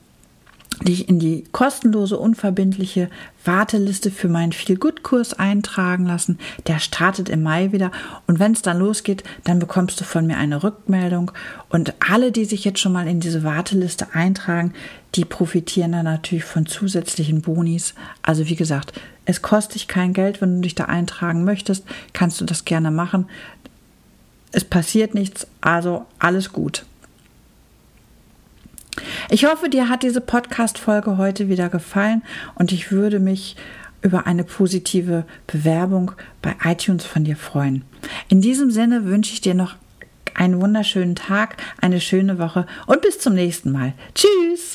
dich 0.83 1.09
in 1.09 1.19
die 1.19 1.43
kostenlose, 1.51 2.17
unverbindliche 2.17 3.09
Warteliste 3.43 4.11
für 4.11 4.27
meinen 4.27 4.51
Feel-Good-Kurs 4.51 5.33
eintragen 5.33 6.05
lassen. 6.05 6.37
Der 6.67 6.79
startet 6.79 7.29
im 7.29 7.43
Mai 7.43 7.71
wieder. 7.71 7.91
Und 8.27 8.39
wenn 8.39 8.51
es 8.51 8.61
dann 8.61 8.79
losgeht, 8.79 9.23
dann 9.43 9.59
bekommst 9.59 9.99
du 9.99 10.03
von 10.03 10.27
mir 10.27 10.37
eine 10.37 10.63
Rückmeldung. 10.63 11.31
Und 11.69 11.93
alle, 12.07 12.31
die 12.31 12.45
sich 12.45 12.63
jetzt 12.65 12.79
schon 12.79 12.91
mal 12.91 13.07
in 13.07 13.19
diese 13.19 13.43
Warteliste 13.43 14.13
eintragen, 14.13 14.73
die 15.15 15.25
profitieren 15.25 15.93
dann 15.93 16.05
natürlich 16.05 16.43
von 16.43 16.65
zusätzlichen 16.65 17.41
Bonis. 17.41 17.95
Also 18.21 18.47
wie 18.47 18.55
gesagt, 18.55 18.93
es 19.25 19.41
kostet 19.41 19.75
dich 19.75 19.87
kein 19.87 20.13
Geld, 20.13 20.41
wenn 20.41 20.55
du 20.55 20.61
dich 20.61 20.75
da 20.75 20.85
eintragen 20.85 21.43
möchtest, 21.43 21.85
kannst 22.13 22.39
du 22.39 22.45
das 22.45 22.65
gerne 22.65 22.91
machen. 22.91 23.27
Es 24.51 24.63
passiert 24.63 25.13
nichts, 25.13 25.47
also 25.61 26.05
alles 26.19 26.53
gut. 26.53 26.85
Ich 29.29 29.45
hoffe, 29.45 29.69
dir 29.69 29.89
hat 29.89 30.03
diese 30.03 30.21
Podcast-Folge 30.21 31.17
heute 31.17 31.49
wieder 31.49 31.69
gefallen 31.69 32.23
und 32.55 32.71
ich 32.71 32.91
würde 32.91 33.19
mich 33.19 33.55
über 34.01 34.27
eine 34.27 34.43
positive 34.43 35.25
Bewerbung 35.47 36.11
bei 36.41 36.55
iTunes 36.63 37.05
von 37.05 37.23
dir 37.23 37.35
freuen. 37.35 37.83
In 38.29 38.41
diesem 38.41 38.71
Sinne 38.71 39.05
wünsche 39.05 39.33
ich 39.33 39.41
dir 39.41 39.53
noch 39.53 39.75
einen 40.33 40.61
wunderschönen 40.61 41.15
Tag, 41.15 41.57
eine 41.81 41.99
schöne 41.99 42.37
Woche 42.39 42.67
und 42.85 43.01
bis 43.01 43.19
zum 43.19 43.33
nächsten 43.33 43.71
Mal. 43.71 43.93
Tschüss! 44.13 44.66